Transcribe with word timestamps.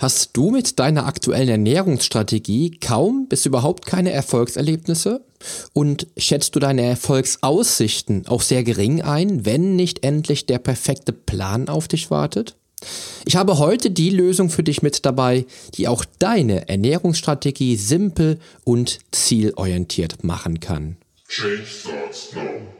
Hast 0.00 0.30
du 0.32 0.50
mit 0.50 0.78
deiner 0.78 1.04
aktuellen 1.04 1.50
Ernährungsstrategie 1.50 2.78
kaum 2.80 3.28
bis 3.28 3.44
überhaupt 3.44 3.84
keine 3.84 4.12
Erfolgserlebnisse? 4.12 5.22
Und 5.74 6.06
schätzt 6.16 6.56
du 6.56 6.58
deine 6.58 6.80
Erfolgsaussichten 6.80 8.26
auch 8.26 8.40
sehr 8.40 8.64
gering 8.64 9.02
ein, 9.02 9.44
wenn 9.44 9.76
nicht 9.76 10.02
endlich 10.02 10.46
der 10.46 10.58
perfekte 10.58 11.12
Plan 11.12 11.68
auf 11.68 11.86
dich 11.86 12.10
wartet? 12.10 12.56
Ich 13.26 13.36
habe 13.36 13.58
heute 13.58 13.90
die 13.90 14.08
Lösung 14.08 14.48
für 14.48 14.62
dich 14.62 14.80
mit 14.80 15.04
dabei, 15.04 15.44
die 15.74 15.86
auch 15.86 16.06
deine 16.18 16.66
Ernährungsstrategie 16.66 17.76
simpel 17.76 18.38
und 18.64 19.00
zielorientiert 19.10 20.24
machen 20.24 20.60
kann. 20.60 20.96
Change 21.28 21.66
starts 21.66 22.32
now. 22.34 22.79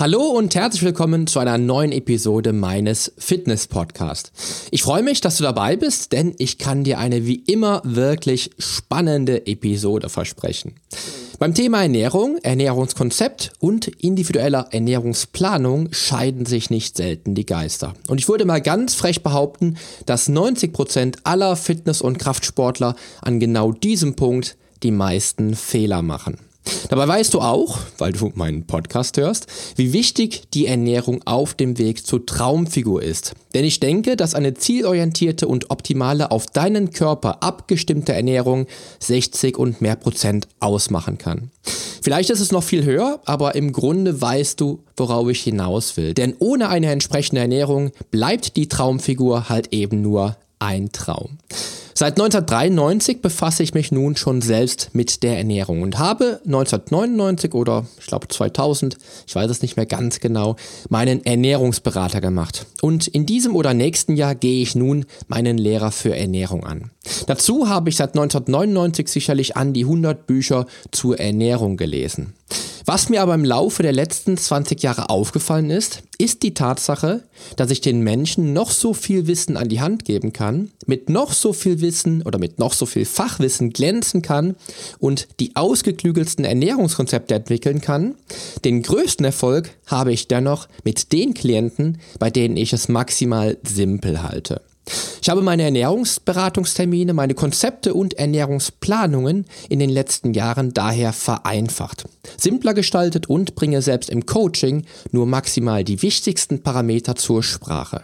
Hallo 0.00 0.22
und 0.22 0.54
herzlich 0.54 0.82
willkommen 0.82 1.26
zu 1.26 1.40
einer 1.40 1.58
neuen 1.58 1.92
Episode 1.92 2.54
meines 2.54 3.12
Fitness-Podcasts. 3.18 4.32
Ich 4.70 4.82
freue 4.82 5.02
mich, 5.02 5.20
dass 5.20 5.36
du 5.36 5.42
dabei 5.42 5.76
bist, 5.76 6.12
denn 6.12 6.34
ich 6.38 6.56
kann 6.56 6.84
dir 6.84 6.98
eine 6.98 7.26
wie 7.26 7.34
immer 7.34 7.82
wirklich 7.84 8.52
spannende 8.58 9.46
Episode 9.46 10.08
versprechen. 10.08 10.76
Beim 11.38 11.52
Thema 11.52 11.82
Ernährung, 11.82 12.38
Ernährungskonzept 12.38 13.52
und 13.60 13.88
individueller 13.88 14.68
Ernährungsplanung 14.70 15.92
scheiden 15.92 16.46
sich 16.46 16.70
nicht 16.70 16.96
selten 16.96 17.34
die 17.34 17.44
Geister. 17.44 17.92
Und 18.08 18.18
ich 18.18 18.26
würde 18.26 18.46
mal 18.46 18.62
ganz 18.62 18.94
frech 18.94 19.22
behaupten, 19.22 19.76
dass 20.06 20.30
90 20.30 20.72
Prozent 20.72 21.18
aller 21.24 21.56
Fitness- 21.56 22.00
und 22.00 22.18
Kraftsportler 22.18 22.96
an 23.20 23.38
genau 23.38 23.72
diesem 23.72 24.16
Punkt 24.16 24.56
die 24.82 24.92
meisten 24.92 25.54
Fehler 25.54 26.00
machen. 26.00 26.38
Dabei 26.88 27.08
weißt 27.08 27.34
du 27.34 27.40
auch, 27.40 27.78
weil 27.98 28.12
du 28.12 28.32
meinen 28.34 28.66
Podcast 28.66 29.16
hörst, 29.16 29.46
wie 29.76 29.92
wichtig 29.92 30.42
die 30.54 30.66
Ernährung 30.66 31.22
auf 31.24 31.54
dem 31.54 31.78
Weg 31.78 32.06
zur 32.06 32.24
Traumfigur 32.26 33.02
ist. 33.02 33.34
Denn 33.54 33.64
ich 33.64 33.80
denke, 33.80 34.16
dass 34.16 34.34
eine 34.34 34.54
zielorientierte 34.54 35.48
und 35.48 35.70
optimale 35.70 36.30
auf 36.30 36.46
deinen 36.46 36.90
Körper 36.90 37.42
abgestimmte 37.42 38.12
Ernährung 38.12 38.66
60 39.00 39.58
und 39.58 39.80
mehr 39.80 39.96
Prozent 39.96 40.48
ausmachen 40.60 41.18
kann. 41.18 41.50
Vielleicht 42.02 42.30
ist 42.30 42.40
es 42.40 42.52
noch 42.52 42.62
viel 42.62 42.84
höher, 42.84 43.20
aber 43.26 43.54
im 43.54 43.72
Grunde 43.72 44.20
weißt 44.20 44.60
du, 44.60 44.80
worauf 44.96 45.28
ich 45.28 45.42
hinaus 45.42 45.96
will. 45.96 46.14
Denn 46.14 46.34
ohne 46.38 46.68
eine 46.70 46.90
entsprechende 46.90 47.42
Ernährung 47.42 47.92
bleibt 48.10 48.56
die 48.56 48.68
Traumfigur 48.68 49.48
halt 49.48 49.72
eben 49.72 50.00
nur 50.00 50.36
ein 50.60 50.92
Traum. 50.92 51.38
Seit 52.00 52.18
1993 52.18 53.20
befasse 53.20 53.62
ich 53.62 53.74
mich 53.74 53.92
nun 53.92 54.16
schon 54.16 54.40
selbst 54.40 54.88
mit 54.94 55.22
der 55.22 55.36
Ernährung 55.36 55.82
und 55.82 55.98
habe 55.98 56.40
1999 56.46 57.52
oder 57.52 57.84
ich 57.98 58.06
glaube 58.06 58.26
2000, 58.26 58.96
ich 59.26 59.34
weiß 59.34 59.50
es 59.50 59.60
nicht 59.60 59.76
mehr 59.76 59.84
ganz 59.84 60.18
genau, 60.20 60.56
meinen 60.88 61.26
Ernährungsberater 61.26 62.22
gemacht. 62.22 62.64
Und 62.80 63.06
in 63.06 63.26
diesem 63.26 63.54
oder 63.54 63.74
nächsten 63.74 64.16
Jahr 64.16 64.34
gehe 64.34 64.62
ich 64.62 64.74
nun 64.74 65.04
meinen 65.28 65.58
Lehrer 65.58 65.90
für 65.90 66.16
Ernährung 66.16 66.64
an. 66.64 66.90
Dazu 67.26 67.68
habe 67.68 67.90
ich 67.90 67.96
seit 67.96 68.16
1999 68.16 69.08
sicherlich 69.08 69.58
an 69.58 69.74
die 69.74 69.84
100 69.84 70.26
Bücher 70.26 70.64
zur 70.92 71.20
Ernährung 71.20 71.76
gelesen. 71.76 72.32
Was 72.92 73.08
mir 73.08 73.22
aber 73.22 73.36
im 73.36 73.44
Laufe 73.44 73.84
der 73.84 73.92
letzten 73.92 74.36
20 74.36 74.82
Jahre 74.82 75.10
aufgefallen 75.10 75.70
ist, 75.70 76.02
ist 76.18 76.42
die 76.42 76.54
Tatsache, 76.54 77.22
dass 77.54 77.70
ich 77.70 77.80
den 77.80 78.00
Menschen 78.00 78.52
noch 78.52 78.72
so 78.72 78.94
viel 78.94 79.28
Wissen 79.28 79.56
an 79.56 79.68
die 79.68 79.80
Hand 79.80 80.04
geben 80.04 80.32
kann, 80.32 80.72
mit 80.86 81.08
noch 81.08 81.32
so 81.32 81.52
viel 81.52 81.80
Wissen 81.80 82.22
oder 82.22 82.40
mit 82.40 82.58
noch 82.58 82.72
so 82.72 82.86
viel 82.86 83.04
Fachwissen 83.04 83.70
glänzen 83.72 84.22
kann 84.22 84.56
und 84.98 85.28
die 85.38 85.54
ausgeklügelsten 85.54 86.44
Ernährungskonzepte 86.44 87.36
entwickeln 87.36 87.80
kann. 87.80 88.16
Den 88.64 88.82
größten 88.82 89.24
Erfolg 89.24 89.70
habe 89.86 90.12
ich 90.12 90.26
dennoch 90.26 90.66
mit 90.82 91.12
den 91.12 91.32
Klienten, 91.32 92.00
bei 92.18 92.30
denen 92.30 92.56
ich 92.56 92.72
es 92.72 92.88
maximal 92.88 93.56
simpel 93.62 94.20
halte. 94.20 94.62
Ich 95.22 95.28
habe 95.28 95.42
meine 95.42 95.64
Ernährungsberatungstermine, 95.64 97.12
meine 97.12 97.34
Konzepte 97.34 97.92
und 97.92 98.14
Ernährungsplanungen 98.14 99.44
in 99.68 99.78
den 99.78 99.90
letzten 99.90 100.32
Jahren 100.32 100.72
daher 100.72 101.12
vereinfacht, 101.12 102.04
simpler 102.38 102.72
gestaltet 102.72 103.28
und 103.28 103.54
bringe 103.54 103.82
selbst 103.82 104.08
im 104.08 104.24
Coaching 104.24 104.84
nur 105.12 105.26
maximal 105.26 105.84
die 105.84 106.00
wichtigsten 106.00 106.62
Parameter 106.62 107.16
zur 107.16 107.42
Sprache. 107.42 108.02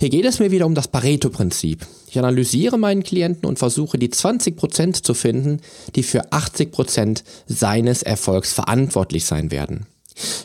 Hier 0.00 0.08
geht 0.08 0.24
es 0.24 0.38
mir 0.38 0.50
wieder 0.50 0.66
um 0.66 0.74
das 0.74 0.88
Pareto-Prinzip. 0.88 1.86
Ich 2.08 2.18
analysiere 2.18 2.78
meinen 2.78 3.02
Klienten 3.02 3.46
und 3.46 3.58
versuche 3.58 3.98
die 3.98 4.08
20% 4.08 5.02
zu 5.02 5.12
finden, 5.12 5.60
die 5.94 6.02
für 6.02 6.30
80% 6.32 7.22
seines 7.46 8.02
Erfolgs 8.02 8.52
verantwortlich 8.52 9.26
sein 9.26 9.50
werden. 9.50 9.86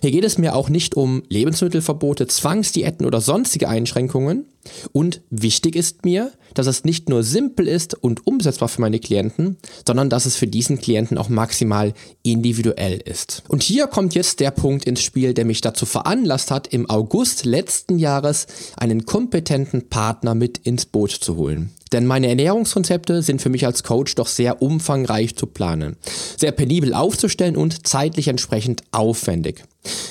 Hier 0.02 0.12
geht 0.12 0.26
es 0.26 0.38
mir 0.38 0.56
auch 0.56 0.70
nicht 0.70 0.96
um 0.96 1.24
Lebensmittelverbote, 1.30 2.28
Zwangsdiäten 2.28 3.06
oder 3.06 3.22
sonstige 3.22 3.70
Einschränkungen. 3.70 4.46
Und 4.92 5.22
wichtig 5.30 5.76
ist 5.76 6.06
mir, 6.06 6.32
dass 6.54 6.68
es 6.68 6.84
nicht 6.84 7.10
nur 7.10 7.24
simpel 7.24 7.68
ist 7.68 7.96
und 7.96 8.28
umsetzbar 8.28 8.70
für 8.70 8.82
meine 8.82 9.00
Klienten, 9.00 9.58
sondern 9.88 10.10
dass 10.10 10.26
es 10.26 10.36
für 10.36 10.48
diesen 10.48 10.80
Klienten 10.80 11.18
auch 11.18 11.30
maximal 11.30 11.94
individuell 12.24 13.02
ist. 13.04 13.44
Und 13.48 13.64
hier 13.64 13.88
kommt 13.88 14.14
jetzt 14.14 14.40
der 14.40 14.52
Punkt 14.52 14.86
ins 14.86 15.02
Spiel, 15.02 15.34
der 15.34 15.46
mich 15.46 15.62
dazu 15.62 15.86
veranlasst 15.86 16.52
hat, 16.52 16.68
im 16.68 16.90
August 16.90 17.46
letzten 17.46 17.98
Jahres 17.98 18.48
einen 18.78 19.06
kompetenten 19.06 19.90
Partner 19.90 20.36
mit 20.36 20.60
ins 20.60 20.86
Boot 20.86 21.12
zu 21.12 21.38
holen. 21.38 21.72
Denn 21.92 22.06
meine 22.06 22.28
Ernährungskonzepte 22.28 23.22
sind 23.22 23.42
für 23.42 23.50
mich 23.50 23.66
als 23.66 23.84
Coach 23.84 24.16
doch 24.16 24.28
sehr 24.28 24.62
umfangreich 24.62 25.36
zu 25.36 25.46
planen, 25.46 25.98
sehr 26.38 26.52
penibel 26.52 26.94
aufzustellen 26.94 27.58
und 27.58 27.88
zeitlich 27.88 28.28
entsprechend 28.28 28.84
aufwendig. 28.92 29.64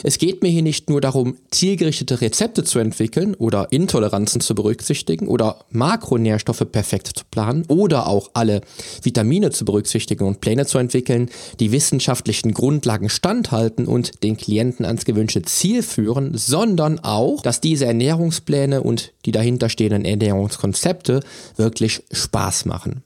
Es 0.03 0.19
geht 0.19 0.43
mir 0.43 0.49
hier 0.49 0.63
nicht 0.63 0.91
nur 0.91 1.01
darum, 1.01 1.37
zielgerichtete 1.51 2.21
Rezepte 2.21 2.65
zu 2.65 2.81
entwickeln 2.81 3.35
oder 3.37 3.69
Intoleranzen 3.71 4.41
zu 4.41 4.55
berücksichtigen 4.55 5.29
oder 5.29 5.65
Makronährstoffe 5.71 6.67
perfekt 6.73 7.11
zu 7.15 7.25
planen 7.31 7.65
oder 7.69 8.09
auch 8.09 8.31
alle 8.35 8.63
Vitamine 9.03 9.51
zu 9.51 9.65
berücksichtigen 9.65 10.25
und 10.25 10.41
Pläne 10.41 10.67
zu 10.67 10.79
entwickeln, 10.79 11.31
die 11.61 11.71
wissenschaftlichen 11.71 12.53
Grundlagen 12.53 13.09
standhalten 13.09 13.87
und 13.87 14.25
den 14.25 14.37
Klienten 14.37 14.85
ans 14.85 15.05
gewünschte 15.05 15.43
Ziel 15.43 15.83
führen, 15.83 16.37
sondern 16.37 16.99
auch, 16.99 17.43
dass 17.43 17.61
diese 17.61 17.87
Ernährungspläne 17.87 18.83
und 18.83 19.13
die 19.27 19.33
dahinterstehenden 19.33 20.05
Ernährungskonzepte 20.05 21.21
wirklich 21.57 22.03
Spaß 22.13 22.65
machen. 22.65 23.03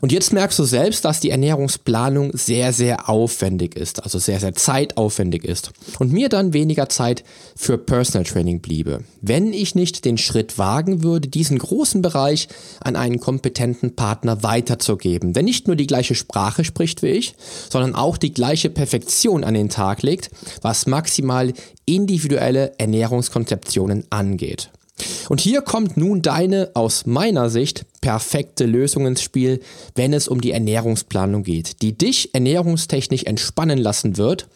Und 0.00 0.12
jetzt 0.12 0.32
merkst 0.32 0.58
du 0.58 0.64
selbst, 0.64 1.04
dass 1.04 1.20
die 1.20 1.30
Ernährungsplanung 1.30 2.36
sehr, 2.36 2.72
sehr 2.72 3.08
aufwendig 3.08 3.76
ist, 3.76 4.02
also 4.02 4.18
sehr, 4.18 4.40
sehr 4.40 4.54
zeitaufwendig 4.54 5.44
ist. 5.44 5.70
Und 5.98 6.12
mir 6.12 6.28
dann 6.28 6.52
weniger 6.52 6.88
Zeit 6.88 7.24
für 7.56 7.78
Personal 7.78 8.24
Training 8.24 8.60
bliebe. 8.60 9.04
Wenn 9.22 9.52
ich 9.52 9.74
nicht 9.74 10.04
den 10.04 10.18
Schritt 10.18 10.58
wagen 10.58 11.02
würde, 11.02 11.28
diesen 11.28 11.58
großen 11.58 12.02
Bereich 12.02 12.48
an 12.80 12.96
einen 12.96 13.20
kompetenten 13.20 13.96
Partner 13.96 14.42
weiterzugeben, 14.42 15.32
der 15.32 15.42
nicht 15.42 15.66
nur 15.66 15.76
die 15.76 15.86
gleiche 15.86 16.14
Sprache 16.14 16.64
spricht 16.64 17.02
wie 17.02 17.08
ich, 17.08 17.34
sondern 17.70 17.94
auch 17.94 18.18
die 18.18 18.34
gleiche 18.34 18.68
Perfektion 18.68 19.44
an 19.44 19.54
den 19.54 19.70
Tag 19.70 20.02
legt, 20.02 20.30
was 20.60 20.86
maximal 20.86 21.52
individuelle 21.86 22.74
Ernährungskonzeptionen 22.78 24.04
angeht. 24.10 24.70
Und 25.28 25.40
hier 25.40 25.62
kommt 25.62 25.96
nun 25.96 26.22
deine 26.22 26.70
aus 26.74 27.06
meiner 27.06 27.50
Sicht 27.50 27.86
perfekte 28.00 28.66
Lösung 28.66 29.06
ins 29.06 29.22
Spiel, 29.22 29.60
wenn 29.94 30.12
es 30.12 30.28
um 30.28 30.40
die 30.40 30.50
Ernährungsplanung 30.50 31.42
geht, 31.42 31.80
die 31.82 31.96
dich 31.96 32.34
ernährungstechnisch 32.34 33.24
entspannen 33.24 33.78
lassen 33.78 34.16
wird, 34.16 34.46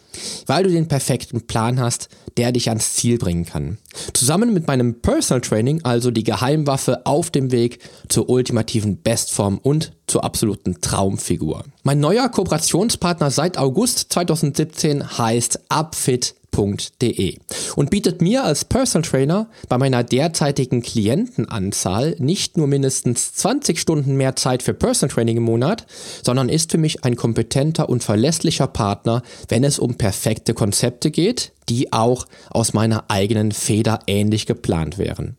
weil 0.46 0.64
du 0.64 0.70
den 0.70 0.88
perfekten 0.88 1.46
Plan 1.46 1.80
hast, 1.80 2.08
der 2.36 2.52
dich 2.52 2.68
ans 2.68 2.94
Ziel 2.94 3.18
bringen 3.18 3.46
kann. 3.46 3.78
Zusammen 4.12 4.52
mit 4.52 4.66
meinem 4.66 5.00
Personal 5.00 5.40
Training, 5.40 5.84
also 5.84 6.10
die 6.10 6.24
Geheimwaffe 6.24 7.06
auf 7.06 7.30
dem 7.30 7.50
Weg 7.50 7.78
zur 8.08 8.28
ultimativen 8.28 9.00
Bestform 9.00 9.58
und 9.58 9.92
zur 10.06 10.24
absoluten 10.24 10.80
Traumfigur. 10.80 11.64
Mein 11.82 12.00
neuer 12.00 12.28
Kooperationspartner 12.28 13.30
seit 13.30 13.58
August 13.58 14.12
2017 14.12 15.18
heißt 15.18 15.60
Upfit 15.68 16.34
und 17.76 17.90
bietet 17.90 18.20
mir 18.20 18.42
als 18.42 18.64
Personal 18.64 19.08
Trainer 19.08 19.48
bei 19.68 19.78
meiner 19.78 20.02
derzeitigen 20.02 20.82
Klientenanzahl 20.82 22.16
nicht 22.18 22.56
nur 22.56 22.66
mindestens 22.66 23.32
20 23.34 23.78
Stunden 23.78 24.16
mehr 24.16 24.34
Zeit 24.34 24.64
für 24.64 24.74
Personal 24.74 25.14
Training 25.14 25.36
im 25.36 25.44
Monat, 25.44 25.86
sondern 26.24 26.48
ist 26.48 26.72
für 26.72 26.78
mich 26.78 27.04
ein 27.04 27.14
kompetenter 27.14 27.88
und 27.88 28.02
verlässlicher 28.02 28.66
Partner, 28.66 29.22
wenn 29.48 29.62
es 29.62 29.78
um 29.78 29.94
perfekte 29.94 30.52
Konzepte 30.52 31.10
geht, 31.10 31.52
die 31.68 31.92
auch 31.92 32.26
aus 32.50 32.72
meiner 32.72 33.04
eigenen 33.08 33.52
Feder 33.52 34.00
ähnlich 34.06 34.46
geplant 34.46 34.98
wären. 34.98 35.36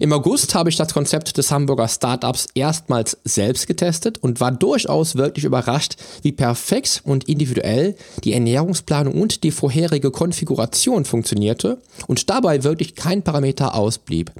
Im 0.00 0.14
August 0.14 0.54
habe 0.54 0.70
ich 0.70 0.76
das 0.76 0.94
Konzept 0.94 1.36
des 1.36 1.50
Hamburger 1.50 1.86
Startups 1.86 2.46
erstmals 2.54 3.18
selbst 3.24 3.66
getestet 3.66 4.16
und 4.16 4.40
war 4.40 4.50
durchaus 4.50 5.16
wirklich 5.16 5.44
überrascht, 5.44 5.96
wie 6.22 6.32
perfekt 6.32 7.02
und 7.04 7.28
individuell 7.28 7.94
die 8.24 8.32
Ernährungsplanung 8.32 9.20
und 9.20 9.44
die 9.44 9.50
vorherige 9.50 10.10
Konfiguration 10.10 11.04
funktionierte 11.04 11.82
und 12.06 12.30
dabei 12.30 12.64
wirklich 12.64 12.94
kein 12.94 13.22
Parameter 13.22 13.74
ausblieb. 13.74 14.32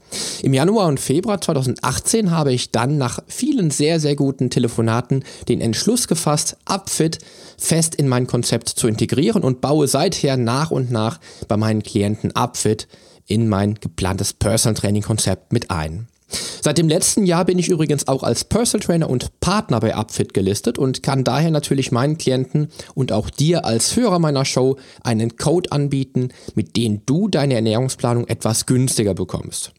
Im 0.42 0.54
Januar 0.54 0.88
und 0.88 0.98
Februar 0.98 1.40
2018 1.42 2.30
habe 2.30 2.54
ich 2.54 2.70
dann 2.70 2.96
nach 2.96 3.18
vielen 3.26 3.70
sehr, 3.70 4.00
sehr 4.00 4.16
guten 4.16 4.48
Telefonaten 4.48 5.24
den 5.48 5.60
Entschluss 5.60 6.08
gefasst, 6.08 6.56
Upfit 6.64 7.18
fest 7.58 7.94
in 7.94 8.08
mein 8.08 8.26
Konzept 8.26 8.70
zu 8.70 8.88
integrieren 8.88 9.42
und 9.42 9.60
baue 9.60 9.86
seither 9.86 10.38
nach 10.38 10.70
und 10.70 10.90
nach 10.90 11.20
bei 11.48 11.56
meinen 11.56 11.82
Klienten 11.82 12.32
Upfit 12.32 12.88
in 13.26 13.48
mein 13.48 13.74
geplantes 13.74 14.32
Personal 14.32 14.74
Training 14.74 15.02
Konzept 15.02 15.52
mit 15.52 15.70
ein. 15.70 16.08
Seit 16.62 16.78
dem 16.78 16.88
letzten 16.88 17.26
Jahr 17.26 17.44
bin 17.44 17.58
ich 17.58 17.68
übrigens 17.68 18.06
auch 18.06 18.22
als 18.22 18.44
Personal 18.44 18.86
Trainer 18.86 19.10
und 19.10 19.40
Partner 19.40 19.80
bei 19.80 19.94
Upfit 19.94 20.34
gelistet 20.34 20.78
und 20.78 21.02
kann 21.02 21.24
daher 21.24 21.50
natürlich 21.50 21.90
meinen 21.90 22.18
Klienten 22.18 22.68
und 22.94 23.12
auch 23.12 23.30
dir 23.30 23.64
als 23.64 23.96
Hörer 23.96 24.18
meiner 24.18 24.44
Show 24.44 24.76
einen 25.02 25.36
Code 25.36 25.72
anbieten, 25.72 26.28
mit 26.54 26.76
dem 26.76 27.04
du 27.06 27.28
deine 27.28 27.54
Ernährungsplanung 27.54 28.28
etwas 28.28 28.66
günstiger 28.66 29.14
bekommst. 29.14 29.72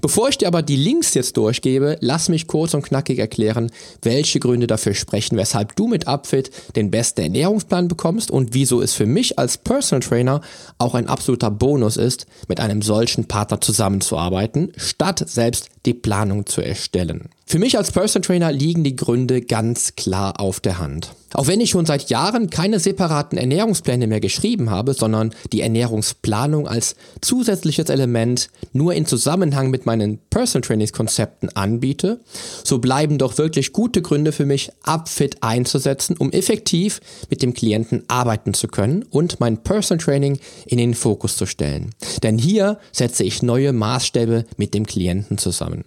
Bevor 0.00 0.28
ich 0.28 0.38
dir 0.38 0.48
aber 0.48 0.62
die 0.62 0.76
Links 0.76 1.14
jetzt 1.14 1.36
durchgebe, 1.36 1.98
lass 2.00 2.28
mich 2.28 2.46
kurz 2.46 2.74
und 2.74 2.82
knackig 2.82 3.18
erklären, 3.18 3.70
welche 4.02 4.40
Gründe 4.40 4.66
dafür 4.66 4.94
sprechen, 4.94 5.36
weshalb 5.36 5.76
du 5.76 5.86
mit 5.88 6.06
Upfit 6.06 6.50
den 6.76 6.90
besten 6.90 7.22
Ernährungsplan 7.22 7.88
bekommst 7.88 8.30
und 8.30 8.54
wieso 8.54 8.80
es 8.80 8.94
für 8.94 9.06
mich 9.06 9.38
als 9.38 9.58
Personal 9.58 10.00
Trainer 10.00 10.40
auch 10.78 10.94
ein 10.94 11.08
absoluter 11.08 11.50
Bonus 11.50 11.96
ist, 11.96 12.26
mit 12.48 12.60
einem 12.60 12.82
solchen 12.82 13.26
Partner 13.26 13.60
zusammenzuarbeiten, 13.60 14.72
statt 14.76 15.24
selbst 15.26 15.68
die 15.86 15.94
Planung 15.94 16.46
zu 16.46 16.60
erstellen. 16.60 17.28
Für 17.50 17.58
mich 17.58 17.78
als 17.78 17.92
Personal 17.92 18.26
Trainer 18.26 18.52
liegen 18.52 18.84
die 18.84 18.94
Gründe 18.94 19.40
ganz 19.40 19.96
klar 19.96 20.38
auf 20.38 20.60
der 20.60 20.78
Hand. 20.78 21.14
Auch 21.32 21.46
wenn 21.46 21.62
ich 21.62 21.70
schon 21.70 21.86
seit 21.86 22.10
Jahren 22.10 22.50
keine 22.50 22.78
separaten 22.78 23.38
Ernährungspläne 23.38 24.06
mehr 24.06 24.20
geschrieben 24.20 24.68
habe, 24.68 24.92
sondern 24.92 25.32
die 25.54 25.62
Ernährungsplanung 25.62 26.68
als 26.68 26.94
zusätzliches 27.22 27.88
Element 27.88 28.50
nur 28.74 28.92
in 28.92 29.06
Zusammenhang 29.06 29.70
mit 29.70 29.86
meinen 29.86 30.18
Personal 30.28 30.68
Trainings 30.68 30.92
Konzepten 30.92 31.48
anbiete, 31.56 32.20
so 32.64 32.80
bleiben 32.80 33.16
doch 33.16 33.38
wirklich 33.38 33.72
gute 33.72 34.02
Gründe 34.02 34.32
für 34.32 34.44
mich, 34.44 34.70
Upfit 34.82 35.42
einzusetzen, 35.42 36.18
um 36.18 36.30
effektiv 36.32 37.00
mit 37.30 37.40
dem 37.40 37.54
Klienten 37.54 38.04
arbeiten 38.08 38.52
zu 38.52 38.68
können 38.68 39.04
und 39.04 39.40
mein 39.40 39.62
Personal 39.62 40.04
Training 40.04 40.38
in 40.66 40.76
den 40.76 40.92
Fokus 40.92 41.38
zu 41.38 41.46
stellen. 41.46 41.94
Denn 42.22 42.36
hier 42.36 42.78
setze 42.92 43.24
ich 43.24 43.42
neue 43.42 43.72
Maßstäbe 43.72 44.44
mit 44.58 44.74
dem 44.74 44.84
Klienten 44.84 45.38
zusammen. 45.38 45.84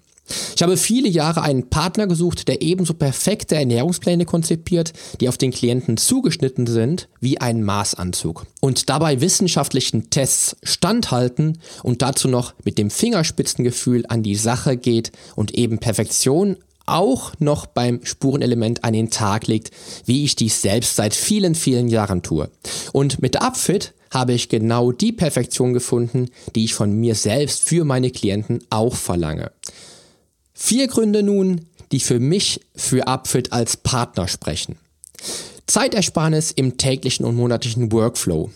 Ich 0.55 0.61
habe 0.61 0.77
viele 0.77 1.09
Jahre 1.09 1.41
einen 1.41 1.69
Partner 1.69 2.07
gesucht, 2.07 2.47
der 2.47 2.61
ebenso 2.61 2.93
perfekte 2.93 3.55
Ernährungspläne 3.55 4.25
konzipiert, 4.25 4.93
die 5.19 5.27
auf 5.27 5.37
den 5.37 5.51
Klienten 5.51 5.97
zugeschnitten 5.97 6.67
sind 6.67 7.09
wie 7.19 7.41
ein 7.41 7.63
Maßanzug 7.63 8.45
und 8.59 8.89
dabei 8.89 9.21
wissenschaftlichen 9.21 10.09
Tests 10.09 10.55
standhalten 10.63 11.57
und 11.83 12.01
dazu 12.01 12.27
noch 12.27 12.53
mit 12.63 12.77
dem 12.77 12.89
Fingerspitzengefühl 12.89 14.05
an 14.07 14.23
die 14.23 14.35
Sache 14.35 14.77
geht 14.77 15.11
und 15.35 15.53
eben 15.55 15.79
Perfektion 15.79 16.57
auch 16.85 17.33
noch 17.39 17.65
beim 17.65 18.01
Spurenelement 18.03 18.83
an 18.83 18.93
den 18.93 19.09
Tag 19.09 19.47
legt, 19.47 19.71
wie 20.05 20.23
ich 20.23 20.35
dies 20.35 20.61
selbst 20.61 20.95
seit 20.95 21.13
vielen, 21.13 21.55
vielen 21.55 21.87
Jahren 21.87 22.21
tue. 22.21 22.49
Und 22.91 23.21
mit 23.21 23.41
Upfit 23.41 23.93
habe 24.11 24.33
ich 24.33 24.49
genau 24.49 24.91
die 24.91 25.13
Perfektion 25.13 25.73
gefunden, 25.73 26.29
die 26.55 26.65
ich 26.65 26.73
von 26.73 26.91
mir 26.91 27.15
selbst 27.15 27.63
für 27.63 27.85
meine 27.85 28.11
Klienten 28.11 28.59
auch 28.69 28.95
verlange. 28.95 29.51
Vier 30.63 30.87
Gründe 30.87 31.23
nun, 31.23 31.65
die 31.91 31.99
für 31.99 32.19
mich 32.19 32.61
für 32.75 33.07
Upfit 33.07 33.51
als 33.51 33.77
Partner 33.77 34.27
sprechen. 34.27 34.77
Zeitersparnis 35.65 36.51
im 36.51 36.77
täglichen 36.77 37.25
und 37.25 37.35
monatlichen 37.35 37.91
Workflow. 37.91 38.51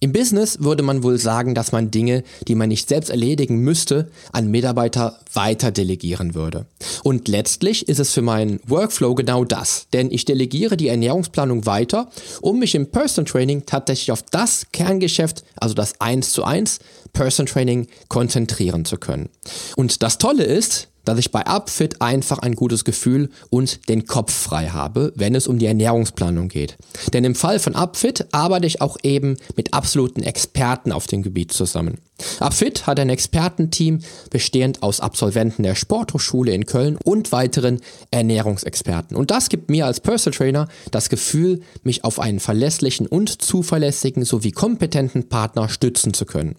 Im 0.00 0.12
Business 0.12 0.60
würde 0.60 0.82
man 0.82 1.02
wohl 1.02 1.18
sagen, 1.18 1.54
dass 1.54 1.70
man 1.70 1.90
Dinge, 1.90 2.24
die 2.48 2.54
man 2.54 2.70
nicht 2.70 2.88
selbst 2.88 3.10
erledigen 3.10 3.58
müsste, 3.58 4.10
an 4.32 4.50
Mitarbeiter 4.50 5.20
weiter 5.34 5.70
delegieren 5.70 6.34
würde. 6.34 6.64
Und 7.04 7.28
letztlich 7.28 7.86
ist 7.90 8.00
es 8.00 8.14
für 8.14 8.22
meinen 8.22 8.60
Workflow 8.66 9.14
genau 9.14 9.44
das, 9.44 9.86
denn 9.92 10.10
ich 10.10 10.24
delegiere 10.24 10.78
die 10.78 10.88
Ernährungsplanung 10.88 11.66
weiter, 11.66 12.08
um 12.40 12.58
mich 12.58 12.74
im 12.74 12.90
Person 12.90 13.26
Training 13.26 13.66
tatsächlich 13.66 14.12
auf 14.12 14.22
das 14.22 14.66
Kerngeschäft, 14.72 15.44
also 15.56 15.74
das 15.74 16.00
1 16.00 16.32
zu 16.32 16.42
1 16.42 16.78
Person 17.12 17.44
Training 17.44 17.86
konzentrieren 18.08 18.86
zu 18.86 18.96
können. 18.96 19.28
Und 19.76 20.02
das 20.02 20.16
Tolle 20.16 20.44
ist, 20.44 20.88
dass 21.10 21.18
ich 21.18 21.32
bei 21.32 21.44
Upfit 21.46 22.00
einfach 22.00 22.38
ein 22.38 22.54
gutes 22.54 22.84
Gefühl 22.84 23.30
und 23.50 23.88
den 23.88 24.06
Kopf 24.06 24.32
frei 24.32 24.68
habe, 24.68 25.12
wenn 25.16 25.34
es 25.34 25.48
um 25.48 25.58
die 25.58 25.66
Ernährungsplanung 25.66 26.48
geht. 26.48 26.78
Denn 27.12 27.24
im 27.24 27.34
Fall 27.34 27.58
von 27.58 27.74
Upfit 27.74 28.26
arbeite 28.32 28.66
ich 28.66 28.80
auch 28.80 28.96
eben 29.02 29.36
mit 29.56 29.74
absoluten 29.74 30.22
Experten 30.22 30.92
auf 30.92 31.06
dem 31.06 31.22
Gebiet 31.22 31.52
zusammen. 31.52 31.98
Upfit 32.38 32.86
hat 32.86 33.00
ein 33.00 33.08
Expertenteam 33.08 34.00
bestehend 34.30 34.82
aus 34.82 35.00
Absolventen 35.00 35.62
der 35.62 35.74
Sporthochschule 35.74 36.52
in 36.52 36.66
Köln 36.66 36.98
und 37.02 37.32
weiteren 37.32 37.80
Ernährungsexperten. 38.10 39.16
Und 39.16 39.30
das 39.30 39.48
gibt 39.48 39.70
mir 39.70 39.86
als 39.86 40.00
Personal 40.00 40.36
Trainer 40.36 40.68
das 40.90 41.08
Gefühl, 41.08 41.62
mich 41.82 42.04
auf 42.04 42.20
einen 42.20 42.40
verlässlichen 42.40 43.06
und 43.06 43.42
zuverlässigen 43.42 44.24
sowie 44.24 44.52
kompetenten 44.52 45.28
Partner 45.28 45.68
stützen 45.68 46.14
zu 46.14 46.26
können. 46.26 46.56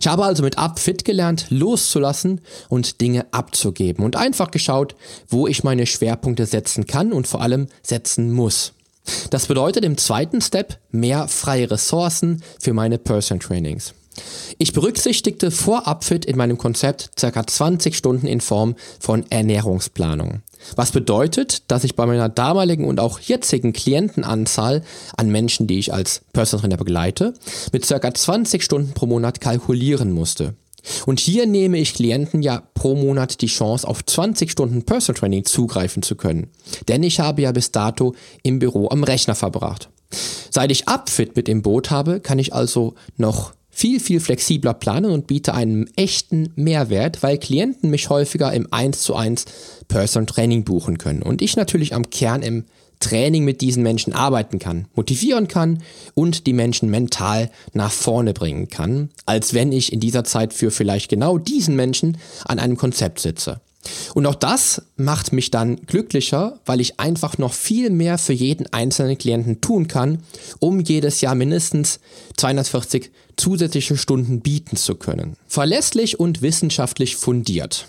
Ich 0.00 0.06
habe 0.06 0.24
also 0.24 0.42
mit 0.42 0.58
Upfit 0.58 1.04
gelernt, 1.04 1.46
loszulassen 1.50 2.40
und 2.68 3.00
Dinge 3.00 3.26
abzugeben 3.32 4.04
und 4.04 4.16
einfach 4.16 4.50
geschaut, 4.50 4.94
wo 5.28 5.46
ich 5.46 5.64
meine 5.64 5.86
Schwerpunkte 5.86 6.46
setzen 6.46 6.86
kann 6.86 7.12
und 7.12 7.26
vor 7.26 7.40
allem 7.40 7.68
setzen 7.82 8.32
muss. 8.32 8.72
Das 9.30 9.46
bedeutet 9.46 9.84
im 9.84 9.98
zweiten 9.98 10.40
Step 10.40 10.78
mehr 10.90 11.28
freie 11.28 11.70
Ressourcen 11.70 12.42
für 12.58 12.72
meine 12.72 12.98
Person 12.98 13.40
Trainings. 13.40 13.94
Ich 14.58 14.72
berücksichtigte 14.72 15.50
vor 15.50 15.86
Upfit 15.86 16.24
in 16.24 16.36
meinem 16.36 16.58
Konzept 16.58 17.10
ca. 17.16 17.46
20 17.46 17.96
Stunden 17.96 18.26
in 18.26 18.40
Form 18.40 18.76
von 19.00 19.24
Ernährungsplanung. 19.30 20.42
Was 20.76 20.92
bedeutet, 20.92 21.70
dass 21.70 21.84
ich 21.84 21.96
bei 21.96 22.06
meiner 22.06 22.28
damaligen 22.28 22.84
und 22.84 23.00
auch 23.00 23.20
jetzigen 23.20 23.72
Klientenanzahl 23.72 24.82
an 25.16 25.28
Menschen, 25.30 25.66
die 25.66 25.78
ich 25.78 25.92
als 25.92 26.22
Personal 26.32 26.62
Trainer 26.62 26.76
begleite, 26.76 27.34
mit 27.72 27.86
ca. 27.86 28.14
20 28.14 28.62
Stunden 28.62 28.92
pro 28.92 29.06
Monat 29.06 29.40
kalkulieren 29.40 30.12
musste. 30.12 30.54
Und 31.06 31.20
hier 31.20 31.46
nehme 31.46 31.78
ich 31.78 31.94
Klienten 31.94 32.42
ja 32.42 32.62
pro 32.74 32.94
Monat 32.94 33.40
die 33.40 33.46
Chance, 33.46 33.88
auf 33.88 34.04
20 34.04 34.50
Stunden 34.50 34.84
Personal 34.84 35.18
Training 35.18 35.44
zugreifen 35.44 36.02
zu 36.02 36.14
können. 36.14 36.50
Denn 36.88 37.02
ich 37.02 37.20
habe 37.20 37.42
ja 37.42 37.52
bis 37.52 37.72
dato 37.72 38.14
im 38.42 38.58
Büro 38.58 38.88
am 38.90 39.04
Rechner 39.04 39.34
verbracht. 39.34 39.88
Seit 40.50 40.70
ich 40.70 40.86
Upfit 40.86 41.36
mit 41.36 41.48
im 41.48 41.62
Boot 41.62 41.90
habe, 41.90 42.20
kann 42.20 42.38
ich 42.38 42.54
also 42.54 42.94
noch 43.16 43.52
viel, 43.74 43.98
viel 43.98 44.20
flexibler 44.20 44.72
planen 44.72 45.10
und 45.10 45.26
biete 45.26 45.52
einen 45.52 45.90
echten 45.96 46.52
Mehrwert, 46.54 47.22
weil 47.22 47.38
Klienten 47.38 47.90
mich 47.90 48.08
häufiger 48.08 48.52
im 48.52 48.72
1 48.72 49.02
zu 49.02 49.16
1 49.16 49.44
Person 49.88 50.26
Training 50.26 50.64
buchen 50.64 50.96
können 50.96 51.22
und 51.22 51.42
ich 51.42 51.56
natürlich 51.56 51.94
am 51.94 52.08
Kern 52.08 52.42
im 52.42 52.64
Training 53.00 53.44
mit 53.44 53.60
diesen 53.60 53.82
Menschen 53.82 54.12
arbeiten 54.12 54.58
kann, 54.58 54.86
motivieren 54.94 55.48
kann 55.48 55.82
und 56.14 56.46
die 56.46 56.52
Menschen 56.52 56.88
mental 56.88 57.50
nach 57.72 57.92
vorne 57.92 58.32
bringen 58.32 58.68
kann, 58.68 59.10
als 59.26 59.52
wenn 59.52 59.72
ich 59.72 59.92
in 59.92 60.00
dieser 60.00 60.24
Zeit 60.24 60.54
für 60.54 60.70
vielleicht 60.70 61.10
genau 61.10 61.36
diesen 61.36 61.74
Menschen 61.76 62.16
an 62.46 62.60
einem 62.60 62.76
Konzept 62.76 63.18
sitze. 63.18 63.60
Und 64.14 64.26
auch 64.26 64.34
das 64.34 64.82
macht 64.96 65.32
mich 65.32 65.50
dann 65.50 65.76
glücklicher, 65.86 66.58
weil 66.64 66.80
ich 66.80 67.00
einfach 67.00 67.38
noch 67.38 67.52
viel 67.52 67.90
mehr 67.90 68.18
für 68.18 68.32
jeden 68.32 68.72
einzelnen 68.72 69.18
Klienten 69.18 69.60
tun 69.60 69.88
kann, 69.88 70.22
um 70.58 70.80
jedes 70.80 71.20
Jahr 71.20 71.34
mindestens 71.34 72.00
240 72.36 73.10
zusätzliche 73.36 73.96
Stunden 73.96 74.40
bieten 74.40 74.76
zu 74.76 74.94
können. 74.94 75.36
Verlässlich 75.48 76.20
und 76.20 76.42
wissenschaftlich 76.42 77.16
fundiert. 77.16 77.86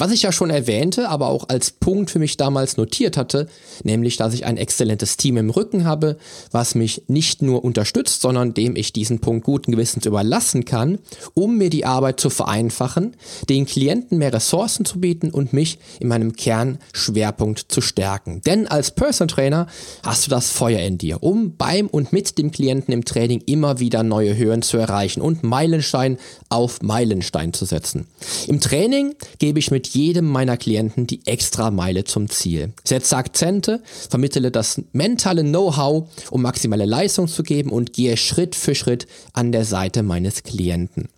Was 0.00 0.12
ich 0.12 0.22
ja 0.22 0.32
schon 0.32 0.48
erwähnte, 0.48 1.10
aber 1.10 1.26
auch 1.26 1.50
als 1.50 1.72
Punkt 1.72 2.10
für 2.10 2.18
mich 2.18 2.38
damals 2.38 2.78
notiert 2.78 3.18
hatte, 3.18 3.48
nämlich, 3.84 4.16
dass 4.16 4.32
ich 4.32 4.46
ein 4.46 4.56
exzellentes 4.56 5.18
Team 5.18 5.36
im 5.36 5.50
Rücken 5.50 5.84
habe, 5.84 6.16
was 6.50 6.74
mich 6.74 7.02
nicht 7.08 7.42
nur 7.42 7.62
unterstützt, 7.62 8.22
sondern 8.22 8.54
dem 8.54 8.76
ich 8.76 8.94
diesen 8.94 9.18
Punkt 9.18 9.44
guten 9.44 9.72
Gewissens 9.72 10.06
überlassen 10.06 10.64
kann, 10.64 11.00
um 11.34 11.58
mir 11.58 11.68
die 11.68 11.84
Arbeit 11.84 12.18
zu 12.18 12.30
vereinfachen, 12.30 13.14
den 13.50 13.66
Klienten 13.66 14.16
mehr 14.16 14.32
Ressourcen 14.32 14.86
zu 14.86 15.00
bieten 15.00 15.30
und 15.30 15.52
mich 15.52 15.78
in 15.98 16.08
meinem 16.08 16.32
Kernschwerpunkt 16.32 17.66
zu 17.68 17.82
stärken. 17.82 18.40
Denn 18.46 18.68
als 18.68 18.92
Person 18.92 19.28
Trainer 19.28 19.66
hast 20.02 20.24
du 20.24 20.30
das 20.30 20.50
Feuer 20.50 20.80
in 20.80 20.96
dir, 20.96 21.22
um 21.22 21.58
beim 21.58 21.88
und 21.88 22.10
mit 22.10 22.38
dem 22.38 22.52
Klienten 22.52 22.94
im 22.94 23.04
Training 23.04 23.42
immer 23.44 23.80
wieder 23.80 24.02
neue 24.02 24.34
Höhen 24.34 24.62
zu 24.62 24.78
erreichen 24.78 25.20
und 25.20 25.42
Meilenstein 25.42 26.16
auf 26.48 26.80
Meilenstein 26.80 27.52
zu 27.52 27.66
setzen. 27.66 28.06
Im 28.46 28.60
Training 28.60 29.14
gebe 29.38 29.58
ich 29.58 29.70
mit 29.70 29.89
jedem 29.94 30.26
meiner 30.26 30.56
Klienten 30.56 31.06
die 31.06 31.26
extra 31.26 31.70
Meile 31.70 32.04
zum 32.04 32.28
Ziel. 32.28 32.72
Setze 32.84 33.16
Akzente, 33.16 33.82
vermittle 34.08 34.50
das 34.50 34.80
mentale 34.92 35.42
Know-how, 35.42 36.08
um 36.30 36.42
maximale 36.42 36.86
Leistung 36.86 37.28
zu 37.28 37.42
geben 37.42 37.70
und 37.70 37.92
gehe 37.92 38.16
Schritt 38.16 38.54
für 38.54 38.74
Schritt 38.74 39.06
an 39.32 39.52
der 39.52 39.64
Seite 39.64 40.02
meines 40.02 40.42
Klienten. 40.42 41.08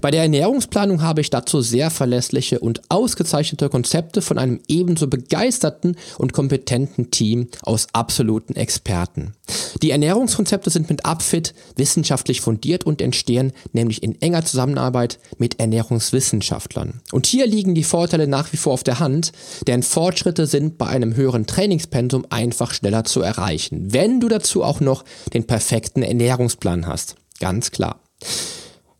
Bei 0.00 0.10
der 0.10 0.22
Ernährungsplanung 0.22 1.02
habe 1.02 1.20
ich 1.20 1.30
dazu 1.30 1.60
sehr 1.60 1.90
verlässliche 1.90 2.58
und 2.58 2.82
ausgezeichnete 2.90 3.68
Konzepte 3.68 4.20
von 4.20 4.38
einem 4.38 4.60
ebenso 4.68 5.06
begeisterten 5.06 5.96
und 6.18 6.32
kompetenten 6.32 7.10
Team 7.10 7.48
aus 7.62 7.86
absoluten 7.92 8.56
Experten. 8.56 9.34
Die 9.82 9.90
Ernährungskonzepte 9.90 10.70
sind 10.70 10.88
mit 10.88 11.04
Upfit 11.04 11.54
wissenschaftlich 11.76 12.40
fundiert 12.40 12.84
und 12.84 13.00
entstehen 13.02 13.52
nämlich 13.72 14.02
in 14.02 14.20
enger 14.20 14.44
Zusammenarbeit 14.44 15.18
mit 15.38 15.60
Ernährungswissenschaftlern. 15.60 17.00
Und 17.12 17.26
hier 17.26 17.46
liegen 17.46 17.74
die 17.74 17.84
Vorteile 17.84 18.26
nach 18.26 18.52
wie 18.52 18.56
vor 18.56 18.72
auf 18.72 18.84
der 18.84 19.00
Hand, 19.00 19.32
denn 19.66 19.82
Fortschritte 19.82 20.46
sind 20.46 20.78
bei 20.78 20.86
einem 20.86 21.16
höheren 21.16 21.46
Trainingspensum 21.46 22.26
einfach 22.30 22.72
schneller 22.72 23.04
zu 23.04 23.20
erreichen, 23.20 23.92
wenn 23.92 24.20
du 24.20 24.28
dazu 24.28 24.62
auch 24.62 24.80
noch 24.80 25.04
den 25.32 25.46
perfekten 25.46 26.02
Ernährungsplan 26.02 26.86
hast. 26.86 27.16
Ganz 27.40 27.70
klar. 27.70 28.00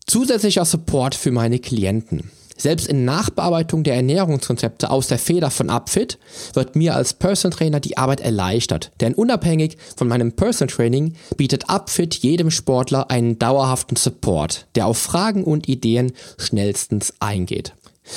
Zusätzlicher 0.06 0.64
Support 0.64 1.14
für 1.14 1.30
meine 1.30 1.58
Klienten. 1.58 2.30
Selbst 2.56 2.86
in 2.86 3.04
Nachbearbeitung 3.04 3.82
der 3.82 3.96
Ernährungskonzepte 3.96 4.90
aus 4.90 5.08
der 5.08 5.18
Feder 5.18 5.50
von 5.50 5.70
Upfit 5.70 6.18
wird 6.52 6.76
mir 6.76 6.94
als 6.94 7.14
Person 7.14 7.50
Trainer 7.50 7.80
die 7.80 7.96
Arbeit 7.96 8.20
erleichtert, 8.20 8.92
denn 9.00 9.14
unabhängig 9.14 9.76
von 9.96 10.06
meinem 10.06 10.32
Person 10.32 10.68
Training 10.68 11.14
bietet 11.36 11.68
Upfit 11.68 12.14
jedem 12.14 12.50
Sportler 12.50 13.10
einen 13.10 13.38
dauerhaften 13.38 13.96
Support, 13.96 14.66
der 14.76 14.86
auf 14.86 14.98
Fragen 14.98 15.42
und 15.42 15.68
Ideen 15.68 16.12
schnellstens 16.38 17.14
eingeht. 17.18 17.74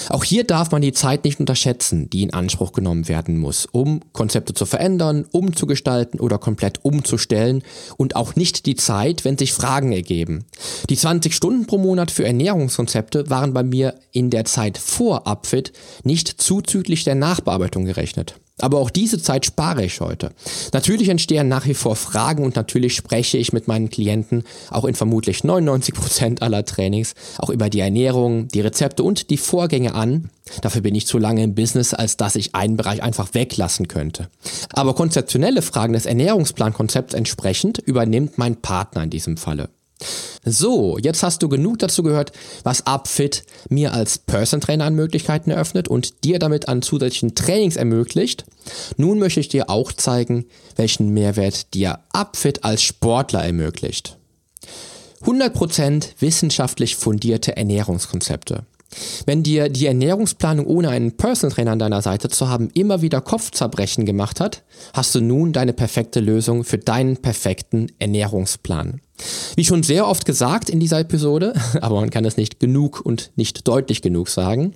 Auch 0.10 0.24
hier 0.24 0.44
darf 0.44 0.72
man 0.72 0.82
die 0.82 0.92
Zeit 0.92 1.24
nicht 1.24 1.40
unterschätzen, 1.40 2.10
die 2.10 2.24
in 2.24 2.34
Anspruch 2.34 2.74
genommen 2.74 3.08
werden 3.08 3.38
muss, 3.38 3.66
um 3.66 4.02
Konzepte 4.12 4.54
zu 4.54 4.66
verändern, 4.66 5.26
umzugestalten 5.32 6.20
oder 6.20 6.38
komplett 6.38 6.84
umzustellen 6.84 7.64
und 7.96 8.16
auch 8.16 8.36
nicht 8.36 8.66
die 8.66 8.76
Zeit, 8.76 9.24
wenn 9.24 9.38
sich 9.38 9.54
Fragen 9.54 9.92
ergeben. 9.92 10.46
Die 10.90 10.98
20 10.98 11.34
Stunden 11.34 11.68
pro 11.68 11.78
Monat 11.78 12.12
für 12.12 12.26
Ernährungskonzepte 12.26 13.30
waren 13.30 13.54
bei 13.54 13.64
mir 13.64 13.96
in 14.12 14.30
der 14.30 14.46
Zeit 14.46 14.78
vor 14.78 15.26
Upfit 15.26 15.72
nicht 16.04 16.28
zuzüglich 16.42 17.04
der 17.04 17.16
Nachbearbeitung 17.16 17.86
gerechnet. 17.86 18.36
Aber 18.60 18.80
auch 18.80 18.90
diese 18.90 19.22
Zeit 19.22 19.46
spare 19.46 19.86
ich 19.86 20.02
heute. 20.02 20.32
Natürlich 20.74 21.10
entstehen 21.10 21.48
nach 21.48 21.68
wie 21.68 21.76
vor 21.76 21.96
Fragen 21.96 22.44
und 22.44 22.56
natürlich 22.56 22.96
spreche 22.96 23.38
ich 23.38 23.54
mit 23.54 23.68
meinen 23.68 23.90
Klienten 23.90 24.44
auch 24.72 24.86
in 24.86 24.96
vermutlich 24.96 25.44
99 25.44 25.94
Prozent 25.94 26.42
aller 26.42 26.66
Trainings 26.66 27.14
auch 27.38 27.50
über 27.50 27.70
die 27.70 27.80
Ernährung, 27.80 28.48
die 28.48 28.62
Rezepte 28.62 29.04
und 29.04 29.30
die 29.30 29.38
Vorgänge 29.38 29.94
an. 29.94 30.30
Dafür 30.62 30.82
bin 30.82 30.96
ich 30.96 31.06
zu 31.06 31.20
lange 31.20 31.44
im 31.44 31.56
Business, 31.56 31.94
als 31.94 32.18
dass 32.18 32.36
ich 32.36 32.56
einen 32.56 32.78
Bereich 32.78 33.04
einfach 33.04 33.34
weglassen 33.34 33.88
könnte. 33.88 34.30
Aber 34.74 34.96
konzeptionelle 34.96 35.62
Fragen 35.62 35.94
des 35.94 36.06
Ernährungsplankonzepts 36.06 37.14
entsprechend 37.14 37.78
übernimmt 37.80 38.38
mein 38.38 38.56
Partner 38.56 39.04
in 39.04 39.10
diesem 39.10 39.38
Falle. 39.38 39.70
So, 40.46 40.98
jetzt 40.98 41.24
hast 41.24 41.44
du 41.44 41.50
genug 41.50 41.80
dazu 41.80 42.04
gehört, 42.04 42.32
was 42.64 42.86
Upfit 42.86 43.44
mir 43.70 43.94
als 43.94 44.18
Person 44.18 44.62
Trainer 44.62 44.86
an 44.86 44.96
Möglichkeiten 44.96 45.52
eröffnet 45.52 45.88
und 45.88 46.24
dir 46.24 46.40
damit 46.40 46.68
an 46.70 46.82
zusätzlichen 46.82 47.36
Trainings 47.36 47.76
ermöglicht. 47.76 48.46
Nun 48.96 49.20
möchte 49.20 49.40
ich 49.40 49.50
dir 49.50 49.70
auch 49.70 49.92
zeigen, 49.92 50.46
welchen 50.76 51.10
Mehrwert 51.10 51.74
dir 51.74 52.00
Upfit 52.14 52.64
als 52.64 52.84
Sportler 52.84 53.44
ermöglicht. 53.44 54.18
100% 55.24 56.12
wissenschaftlich 56.20 56.96
fundierte 56.96 57.58
Ernährungskonzepte. 57.58 58.66
Wenn 59.26 59.44
dir 59.44 59.68
die 59.68 59.86
Ernährungsplanung 59.86 60.66
ohne 60.66 60.90
einen 60.90 61.18
Personal 61.18 61.54
Trainer 61.54 61.72
an 61.72 61.80
deiner 61.80 62.02
Seite 62.02 62.30
zu 62.30 62.48
haben 62.48 62.70
immer 62.74 63.02
wieder 63.02 63.20
Kopfzerbrechen 63.20 64.06
gemacht 64.06 64.40
hat, 64.40 64.64
hast 64.94 65.14
du 65.14 65.20
nun 65.20 65.52
deine 65.52 65.74
perfekte 65.74 66.20
Lösung 66.20 66.64
für 66.64 66.78
deinen 66.78 67.18
perfekten 67.18 67.92
Ernährungsplan. 68.00 69.02
Wie 69.56 69.66
schon 69.66 69.84
sehr 69.84 70.08
oft 70.08 70.26
gesagt 70.26 70.70
in 70.70 70.80
dieser 70.80 71.00
Episode, 71.00 71.54
aber 71.82 72.00
man 72.00 72.10
kann 72.10 72.26
es 72.26 72.38
nicht 72.38 72.60
genug 72.60 73.02
und 73.04 73.32
nicht 73.36 73.68
deutlich 73.68 74.02
genug 74.02 74.30
sagen, 74.30 74.74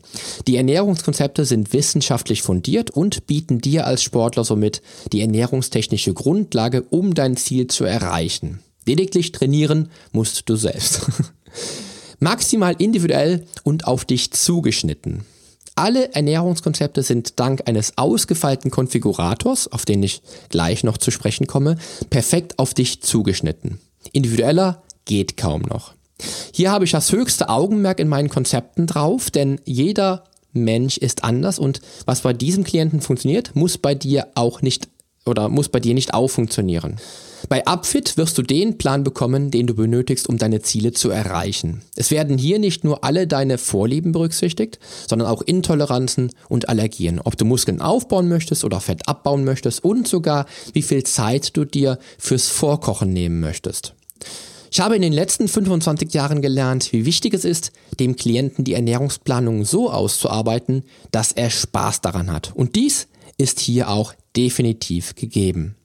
die 0.48 0.56
Ernährungskonzepte 0.58 1.46
sind 1.46 1.74
wissenschaftlich 1.74 2.42
fundiert 2.42 2.92
und 2.92 3.28
bieten 3.28 3.60
dir 3.60 3.86
als 3.86 4.04
Sportler 4.04 4.44
somit 4.44 4.82
die 5.12 5.22
ernährungstechnische 5.22 6.14
Grundlage, 6.14 6.84
um 6.84 7.14
dein 7.14 7.38
Ziel 7.38 7.68
zu 7.68 7.84
erreichen. 7.84 8.60
Lediglich 8.86 9.32
trainieren 9.32 9.90
musst 10.12 10.50
du 10.50 10.56
selbst. 10.56 11.02
Maximal 12.20 12.76
individuell 12.78 13.46
und 13.64 13.86
auf 13.88 14.06
dich 14.06 14.32
zugeschnitten. 14.32 15.26
Alle 15.76 16.14
Ernährungskonzepte 16.14 17.02
sind 17.02 17.40
dank 17.40 17.68
eines 17.68 17.98
ausgefeilten 17.98 18.72
Konfigurators, 18.72 19.72
auf 19.72 19.86
den 19.86 20.04
ich 20.04 20.22
gleich 20.50 20.84
noch 20.84 20.98
zu 20.98 21.12
sprechen 21.12 21.48
komme, 21.48 21.78
perfekt 22.10 22.60
auf 22.60 22.74
dich 22.74 23.02
zugeschnitten. 23.02 23.80
Individueller 24.12 24.82
geht 25.06 25.38
kaum 25.38 25.62
noch. 25.64 25.94
Hier 26.54 26.72
habe 26.72 26.86
ich 26.86 26.92
das 26.92 27.12
höchste 27.12 27.50
Augenmerk 27.50 28.00
in 28.00 28.08
meinen 28.08 28.30
Konzepten 28.30 28.88
drauf, 28.88 29.32
denn 29.32 29.60
jeder 29.66 30.26
Mensch 30.54 30.98
ist 30.98 31.24
anders 31.24 31.60
und 31.60 31.82
was 32.06 32.22
bei 32.22 32.34
diesem 32.34 32.64
Klienten 32.64 33.02
funktioniert, 33.02 33.56
muss 33.56 33.78
bei 33.78 33.96
dir 33.96 34.28
auch 34.36 34.62
nicht 34.62 34.90
oder 35.26 35.50
muss 35.50 35.70
bei 35.70 35.80
dir 35.80 35.94
nicht 35.94 36.14
auch 36.14 36.28
funktionieren. 36.28 36.98
Bei 37.50 37.66
Upfit 37.66 38.18
wirst 38.18 38.38
du 38.38 38.42
den 38.42 38.78
Plan 38.78 39.04
bekommen, 39.04 39.52
den 39.52 39.68
du 39.68 39.74
benötigst, 39.74 40.28
um 40.30 40.38
deine 40.38 40.62
Ziele 40.62 40.92
zu 40.92 41.10
erreichen. 41.10 41.82
Es 41.96 42.12
werden 42.12 42.38
hier 42.38 42.60
nicht 42.60 42.84
nur 42.84 43.04
alle 43.04 43.28
deine 43.28 43.58
Vorlieben 43.58 44.12
berücksichtigt, 44.12 44.80
sondern 45.08 45.28
auch 45.28 45.42
Intoleranzen 45.42 46.32
und 46.50 46.70
Allergien. 46.70 47.20
Ob 47.20 47.38
du 47.38 47.46
Muskeln 47.46 47.82
aufbauen 47.82 48.28
möchtest 48.28 48.64
oder 48.64 48.80
Fett 48.80 49.08
abbauen 49.08 49.44
möchtest 49.44 49.84
und 49.84 50.08
sogar 50.08 50.46
wie 50.74 50.82
viel 50.82 51.04
Zeit 51.04 51.56
du 51.58 51.66
dir 51.66 52.00
fürs 52.18 52.48
Vorkochen 52.48 53.12
nehmen 53.12 53.40
möchtest. 53.40 53.94
Ich 54.74 54.80
habe 54.80 54.96
in 54.96 55.02
den 55.02 55.12
letzten 55.12 55.50
25 55.50 56.14
Jahren 56.14 56.42
gelernt, 56.42 56.94
wie 56.94 57.06
wichtig 57.06 57.34
es 57.34 57.44
ist, 57.44 57.74
dem 58.00 58.16
Klienten 58.16 58.64
die 58.64 58.74
Ernährungsplanung 58.74 59.66
so 59.66 59.92
auszuarbeiten, 59.92 60.84
dass 61.12 61.34
er 61.34 61.50
Spaß 61.50 62.00
daran 62.00 62.32
hat. 62.32 62.54
Und 62.56 62.78
dies 62.78 63.08
ist 63.38 63.60
hier 63.60 63.90
auch 63.90 64.14
definitiv 64.38 65.16
gegeben. 65.16 65.76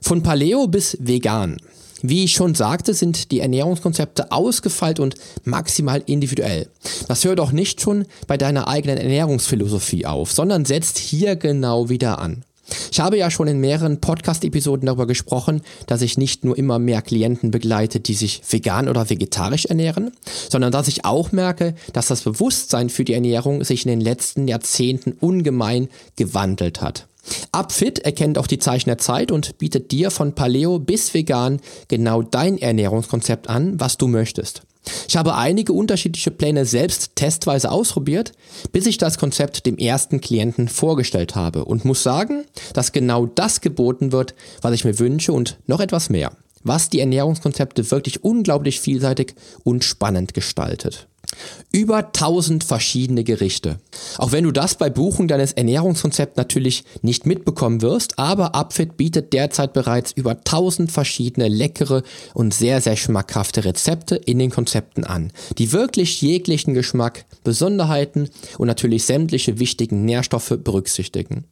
Von 0.00 0.22
Paleo 0.22 0.66
bis 0.66 0.96
vegan. 1.00 1.56
Wie 2.02 2.24
ich 2.24 2.32
schon 2.32 2.54
sagte, 2.54 2.94
sind 2.94 3.30
die 3.30 3.40
Ernährungskonzepte 3.40 4.32
ausgefeilt 4.32 5.00
und 5.00 5.16
maximal 5.44 6.02
individuell. 6.06 6.68
Das 7.08 7.24
hört 7.24 7.40
auch 7.40 7.52
nicht 7.52 7.80
schon 7.80 8.06
bei 8.26 8.38
deiner 8.38 8.68
eigenen 8.68 8.96
Ernährungsphilosophie 8.96 10.06
auf, 10.06 10.32
sondern 10.32 10.64
setzt 10.64 10.98
hier 10.98 11.36
genau 11.36 11.90
wieder 11.90 12.18
an. 12.18 12.44
Ich 12.92 13.00
habe 13.00 13.18
ja 13.18 13.30
schon 13.30 13.48
in 13.48 13.58
mehreren 13.58 14.00
Podcast-Episoden 14.00 14.86
darüber 14.86 15.06
gesprochen, 15.06 15.62
dass 15.86 16.02
ich 16.02 16.16
nicht 16.16 16.44
nur 16.44 16.56
immer 16.56 16.78
mehr 16.78 17.02
Klienten 17.02 17.50
begleite, 17.50 18.00
die 18.00 18.14
sich 18.14 18.42
vegan 18.48 18.88
oder 18.88 19.10
vegetarisch 19.10 19.66
ernähren, 19.66 20.12
sondern 20.48 20.72
dass 20.72 20.88
ich 20.88 21.04
auch 21.04 21.32
merke, 21.32 21.74
dass 21.92 22.06
das 22.06 22.22
Bewusstsein 22.22 22.88
für 22.88 23.04
die 23.04 23.14
Ernährung 23.14 23.64
sich 23.64 23.84
in 23.84 23.90
den 23.90 24.00
letzten 24.00 24.48
Jahrzehnten 24.48 25.12
ungemein 25.12 25.88
gewandelt 26.16 26.80
hat. 26.80 27.06
Upfit 27.52 28.00
erkennt 28.00 28.38
auch 28.38 28.46
die 28.46 28.58
Zeichen 28.58 28.88
der 28.88 28.98
Zeit 28.98 29.30
und 29.30 29.58
bietet 29.58 29.90
dir 29.90 30.10
von 30.10 30.34
Paleo 30.34 30.78
bis 30.78 31.12
vegan 31.14 31.60
genau 31.88 32.22
dein 32.22 32.58
Ernährungskonzept 32.58 33.48
an, 33.48 33.78
was 33.78 33.98
du 33.98 34.08
möchtest. 34.08 34.62
Ich 35.08 35.16
habe 35.16 35.34
einige 35.34 35.72
unterschiedliche 35.72 36.30
Pläne 36.30 36.64
selbst 36.64 37.14
testweise 37.14 37.70
ausprobiert, 37.70 38.32
bis 38.72 38.86
ich 38.86 38.98
das 38.98 39.18
Konzept 39.18 39.66
dem 39.66 39.76
ersten 39.76 40.20
Klienten 40.20 40.68
vorgestellt 40.68 41.34
habe 41.34 41.66
und 41.66 41.84
muss 41.84 42.02
sagen, 42.02 42.44
dass 42.72 42.92
genau 42.92 43.26
das 43.26 43.60
geboten 43.60 44.12
wird, 44.12 44.34
was 44.62 44.74
ich 44.74 44.84
mir 44.84 44.98
wünsche 44.98 45.32
und 45.32 45.58
noch 45.66 45.80
etwas 45.80 46.08
mehr, 46.08 46.32
was 46.62 46.88
die 46.88 47.00
Ernährungskonzepte 47.00 47.90
wirklich 47.90 48.24
unglaublich 48.24 48.80
vielseitig 48.80 49.34
und 49.64 49.84
spannend 49.84 50.32
gestaltet. 50.32 51.09
Über 51.72 51.98
1000 51.98 52.64
verschiedene 52.64 53.22
Gerichte. 53.22 53.78
Auch 54.18 54.32
wenn 54.32 54.44
du 54.44 54.50
das 54.50 54.74
bei 54.74 54.90
Buchung 54.90 55.28
deines 55.28 55.52
Ernährungskonzepts 55.52 56.36
natürlich 56.36 56.84
nicht 57.02 57.26
mitbekommen 57.26 57.80
wirst, 57.80 58.18
aber 58.18 58.56
Upfit 58.56 58.96
bietet 58.96 59.32
derzeit 59.32 59.72
bereits 59.72 60.10
über 60.10 60.32
1000 60.32 60.90
verschiedene 60.90 61.46
leckere 61.46 62.02
und 62.34 62.52
sehr, 62.52 62.80
sehr 62.80 62.96
schmackhafte 62.96 63.64
Rezepte 63.64 64.16
in 64.16 64.40
den 64.40 64.50
Konzepten 64.50 65.04
an, 65.04 65.32
die 65.58 65.72
wirklich 65.72 66.20
jeglichen 66.22 66.74
Geschmack, 66.74 67.24
Besonderheiten 67.44 68.28
und 68.58 68.66
natürlich 68.66 69.04
sämtliche 69.04 69.60
wichtigen 69.60 70.04
Nährstoffe 70.04 70.58
berücksichtigen. 70.62 71.44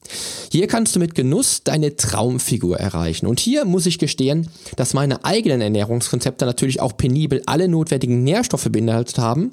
Hier 0.50 0.66
kannst 0.66 0.96
du 0.96 1.00
mit 1.00 1.14
Genuss 1.14 1.62
deine 1.62 1.94
Traumfigur 1.94 2.78
erreichen. 2.78 3.26
Und 3.26 3.38
hier 3.38 3.64
muss 3.64 3.86
ich 3.86 3.98
gestehen, 3.98 4.48
dass 4.76 4.94
meine 4.94 5.24
eigenen 5.24 5.60
Ernährungskonzepte 5.60 6.44
natürlich 6.44 6.80
auch 6.80 6.96
penibel 6.96 7.42
alle 7.46 7.68
notwendigen 7.68 8.24
Nährstoffe 8.24 8.68
beinhaltet 8.70 9.18
haben 9.18 9.52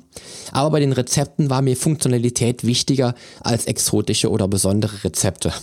aber 0.51 0.71
bei 0.71 0.79
den 0.79 0.91
Rezepten 0.91 1.49
war 1.49 1.61
mir 1.61 1.75
Funktionalität 1.75 2.65
wichtiger 2.65 3.15
als 3.41 3.65
exotische 3.65 4.29
oder 4.29 4.47
besondere 4.47 5.03
Rezepte. 5.03 5.53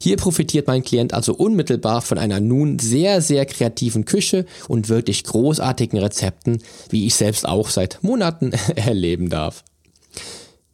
Hier 0.00 0.16
profitiert 0.16 0.66
mein 0.66 0.82
Klient 0.82 1.14
also 1.14 1.34
unmittelbar 1.34 2.02
von 2.02 2.18
einer 2.18 2.40
nun 2.40 2.78
sehr, 2.78 3.20
sehr 3.22 3.46
kreativen 3.46 4.04
Küche 4.04 4.46
und 4.68 4.88
wirklich 4.88 5.24
großartigen 5.24 5.98
Rezepten, 5.98 6.62
wie 6.90 7.06
ich 7.06 7.14
selbst 7.14 7.46
auch 7.46 7.70
seit 7.70 8.02
Monaten 8.02 8.52
erleben 8.76 9.30
darf. 9.30 9.64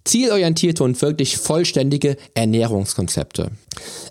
Zielorientierte 0.05 0.85
und 0.85 1.01
wirklich 1.03 1.37
vollständige 1.37 2.17
Ernährungskonzepte. 2.35 3.51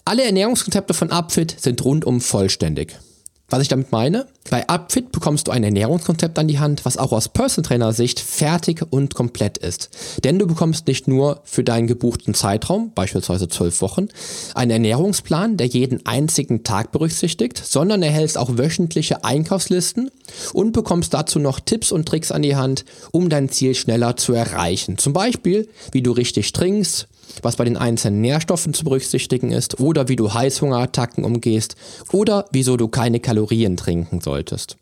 Alle 0.06 0.24
Ernährungskonzepte 0.24 0.94
von 0.94 1.12
Upfit 1.12 1.56
sind 1.60 1.84
rundum 1.84 2.22
vollständig. 2.22 2.98
Was 3.50 3.62
ich 3.62 3.70
damit 3.70 3.94
meine? 3.94 4.28
Bei 4.50 4.68
Upfit 4.68 5.14
bekommst 5.14 5.48
du 5.48 5.52
ein 5.52 5.64
Ernährungskonzept 5.64 6.38
an 6.38 6.50
die 6.50 6.60
Hand, 6.60 6.84
was 6.84 6.98
auch 6.98 7.14
aus 7.14 7.30
Person 7.30 7.64
Trainer 7.64 7.94
Sicht 7.94 8.20
fertig 8.20 8.86
und 8.90 9.16
komplett 9.16 9.58
ist. 9.58 9.90
Denn 10.26 10.38
du 10.38 10.48
bekommst 10.48 10.86
nicht 10.88 11.08
nur 11.08 11.40
für 11.46 11.64
deinen 11.64 11.88
gebuchten 11.88 12.34
Zeitraum, 12.34 12.92
beispielsweise 12.94 13.48
zwölf 13.48 13.82
Wochen, 13.82 14.10
einen 14.54 14.72
Ernährungsplan, 14.72 15.56
der 15.56 15.68
jeden 15.68 16.06
einzigen 16.06 16.64
Tag 16.64 16.92
berücksichtigt, 16.92 17.58
sondern 17.66 18.04
erhältst 18.04 18.38
auch 18.38 18.58
wöchentliche 18.58 19.24
Einkaufslisten 19.24 20.12
und 20.52 20.74
bekommst 20.74 21.14
dazu 21.14 21.40
noch 21.40 21.62
Tipps 21.62 21.94
und 21.94 22.06
Tricks 22.06 22.34
an 22.34 22.42
die 22.42 22.58
Hand, 22.58 22.84
um 23.12 23.30
dein 23.30 23.48
Ziel 23.48 23.76
schneller 23.76 24.18
zu 24.18 24.34
erreichen. 24.34 24.98
Zum 24.98 25.14
Beispiel, 25.14 25.70
wie 25.94 26.02
du 26.02 26.12
richtig 26.12 26.52
trinkst, 26.52 27.08
was 27.42 27.56
bei 27.56 27.66
den 27.66 27.78
einzelnen 27.78 28.22
Nährstoffen 28.22 28.74
zu 28.74 28.84
berücksichtigen 28.84 29.52
ist 29.52 29.80
oder 29.80 30.08
wie 30.08 30.16
du 30.16 30.34
Heißhungerattacken 30.34 31.24
umgehst 31.24 31.76
oder 32.12 32.46
wieso 32.52 32.78
du 32.78 32.88
keine 32.88 33.20
Kalorien 33.20 33.78
trinken 33.78 34.22
solltest. 34.22 34.78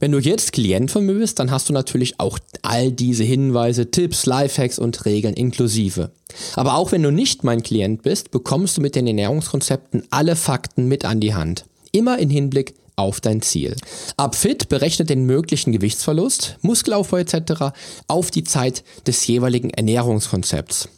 Wenn 0.00 0.12
du 0.12 0.18
jetzt 0.18 0.52
Klient 0.52 0.90
von 0.90 1.06
mir 1.06 1.14
bist, 1.14 1.38
dann 1.38 1.50
hast 1.50 1.68
du 1.68 1.72
natürlich 1.72 2.18
auch 2.18 2.38
all 2.62 2.90
diese 2.90 3.24
Hinweise, 3.24 3.90
Tipps, 3.90 4.26
Lifehacks 4.26 4.78
und 4.78 5.04
Regeln 5.04 5.34
inklusive. 5.34 6.10
Aber 6.56 6.74
auch 6.74 6.92
wenn 6.92 7.02
du 7.02 7.12
nicht 7.12 7.44
mein 7.44 7.62
Klient 7.62 8.02
bist, 8.02 8.30
bekommst 8.30 8.76
du 8.76 8.80
mit 8.80 8.96
den 8.96 9.06
Ernährungskonzepten 9.06 10.04
alle 10.10 10.34
Fakten 10.36 10.88
mit 10.88 11.04
an 11.04 11.20
die 11.20 11.34
Hand. 11.34 11.64
Immer 11.92 12.18
in 12.18 12.30
Hinblick 12.30 12.74
auf 12.96 13.20
dein 13.20 13.42
Ziel. 13.42 13.76
Upfit 14.16 14.68
berechnet 14.68 15.10
den 15.10 15.26
möglichen 15.26 15.72
Gewichtsverlust, 15.72 16.58
Muskelaufbau 16.62 17.18
etc. 17.18 17.74
auf 18.06 18.30
die 18.30 18.44
Zeit 18.44 18.84
des 19.06 19.26
jeweiligen 19.26 19.70
Ernährungskonzepts. 19.70 20.88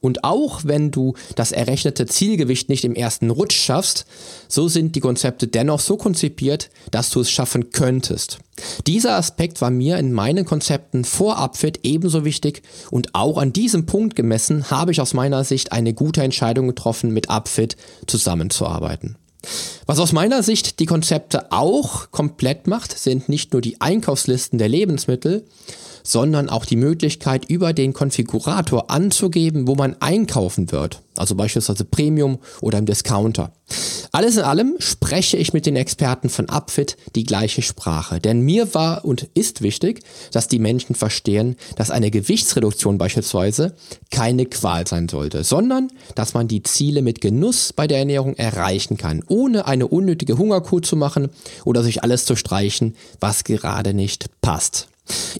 Und 0.00 0.24
auch 0.24 0.60
wenn 0.64 0.90
du 0.90 1.14
das 1.34 1.52
errechnete 1.52 2.06
Zielgewicht 2.06 2.68
nicht 2.68 2.84
im 2.84 2.94
ersten 2.94 3.30
Rutsch 3.30 3.56
schaffst, 3.56 4.06
so 4.48 4.68
sind 4.68 4.94
die 4.94 5.00
Konzepte 5.00 5.48
dennoch 5.48 5.80
so 5.80 5.96
konzipiert, 5.96 6.70
dass 6.90 7.10
du 7.10 7.20
es 7.20 7.30
schaffen 7.30 7.70
könntest. 7.70 8.38
Dieser 8.86 9.16
Aspekt 9.16 9.60
war 9.60 9.70
mir 9.70 9.98
in 9.98 10.12
meinen 10.12 10.44
Konzepten 10.44 11.04
vor 11.04 11.38
Upfit 11.38 11.80
ebenso 11.82 12.24
wichtig 12.24 12.62
und 12.90 13.14
auch 13.14 13.38
an 13.38 13.52
diesem 13.52 13.86
Punkt 13.86 14.16
gemessen 14.16 14.70
habe 14.70 14.92
ich 14.92 15.00
aus 15.00 15.14
meiner 15.14 15.44
Sicht 15.44 15.72
eine 15.72 15.92
gute 15.92 16.22
Entscheidung 16.22 16.68
getroffen, 16.68 17.10
mit 17.10 17.28
Upfit 17.28 17.76
zusammenzuarbeiten. 18.06 19.16
Was 19.86 19.98
aus 19.98 20.12
meiner 20.12 20.42
Sicht 20.42 20.80
die 20.80 20.86
Konzepte 20.86 21.52
auch 21.52 22.10
komplett 22.10 22.66
macht, 22.66 22.98
sind 22.98 23.28
nicht 23.28 23.52
nur 23.52 23.62
die 23.62 23.80
Einkaufslisten 23.80 24.58
der 24.58 24.68
Lebensmittel, 24.68 25.44
sondern 26.02 26.48
auch 26.48 26.64
die 26.64 26.76
Möglichkeit, 26.76 27.44
über 27.48 27.72
den 27.72 27.92
Konfigurator 27.92 28.90
anzugeben, 28.90 29.66
wo 29.66 29.74
man 29.74 29.96
einkaufen 30.00 30.70
wird. 30.72 31.00
Also 31.18 31.34
beispielsweise 31.34 31.84
Premium 31.84 32.38
oder 32.60 32.78
im 32.78 32.86
Discounter. 32.86 33.52
Alles 34.12 34.36
in 34.36 34.44
allem 34.44 34.76
spreche 34.78 35.36
ich 35.36 35.52
mit 35.52 35.66
den 35.66 35.76
Experten 35.76 36.28
von 36.28 36.48
Upfit 36.48 36.96
die 37.14 37.24
gleiche 37.24 37.62
Sprache. 37.62 38.20
Denn 38.20 38.40
mir 38.40 38.74
war 38.74 39.04
und 39.04 39.28
ist 39.34 39.60
wichtig, 39.60 40.02
dass 40.32 40.48
die 40.48 40.58
Menschen 40.58 40.94
verstehen, 40.94 41.56
dass 41.76 41.90
eine 41.90 42.10
Gewichtsreduktion 42.10 42.98
beispielsweise 42.98 43.74
keine 44.10 44.46
Qual 44.46 44.86
sein 44.86 45.08
sollte, 45.08 45.42
sondern 45.44 45.90
dass 46.14 46.34
man 46.34 46.48
die 46.48 46.62
Ziele 46.62 47.02
mit 47.02 47.20
Genuss 47.20 47.72
bei 47.72 47.86
der 47.86 47.98
Ernährung 47.98 48.36
erreichen 48.36 48.96
kann, 48.96 49.22
ohne 49.26 49.66
eine 49.66 49.88
unnötige 49.88 50.38
Hungerkuh 50.38 50.80
zu 50.80 50.96
machen 50.96 51.28
oder 51.64 51.82
sich 51.82 52.02
alles 52.02 52.24
zu 52.24 52.36
streichen, 52.36 52.96
was 53.20 53.44
gerade 53.44 53.94
nicht 53.94 54.26
passt. 54.40 54.88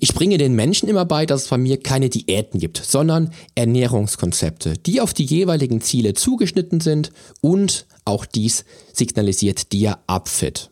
Ich 0.01 0.15
bringe 0.15 0.39
den 0.39 0.55
Menschen 0.55 0.89
immer 0.89 1.05
bei, 1.05 1.27
dass 1.27 1.45
es 1.45 1.49
bei 1.49 1.59
mir 1.59 1.81
keine 1.81 2.09
Diäten 2.09 2.61
gibt, 2.61 2.83
sondern 2.85 3.33
Ernährungskonzepte, 3.55 4.75
die 4.75 5.01
auf 5.01 5.15
die 5.15 5.25
jeweiligen 5.25 5.81
Ziele 5.81 6.15
zugeschnitten 6.15 6.81
sind 6.81 7.11
und 7.41 7.87
auch 8.05 8.25
dies 8.25 8.65
signalisiert 8.93 9.73
dir 9.73 9.99
Upfit. 10.07 10.71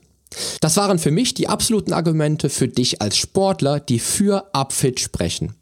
Das 0.60 0.76
waren 0.76 0.98
für 0.98 1.10
mich 1.10 1.34
die 1.34 1.48
absoluten 1.48 1.92
Argumente 1.92 2.50
für 2.50 2.68
dich 2.68 3.00
als 3.00 3.16
Sportler, 3.16 3.80
die 3.80 3.98
für 3.98 4.52
Upfit 4.52 5.00
sprechen. 5.00 5.54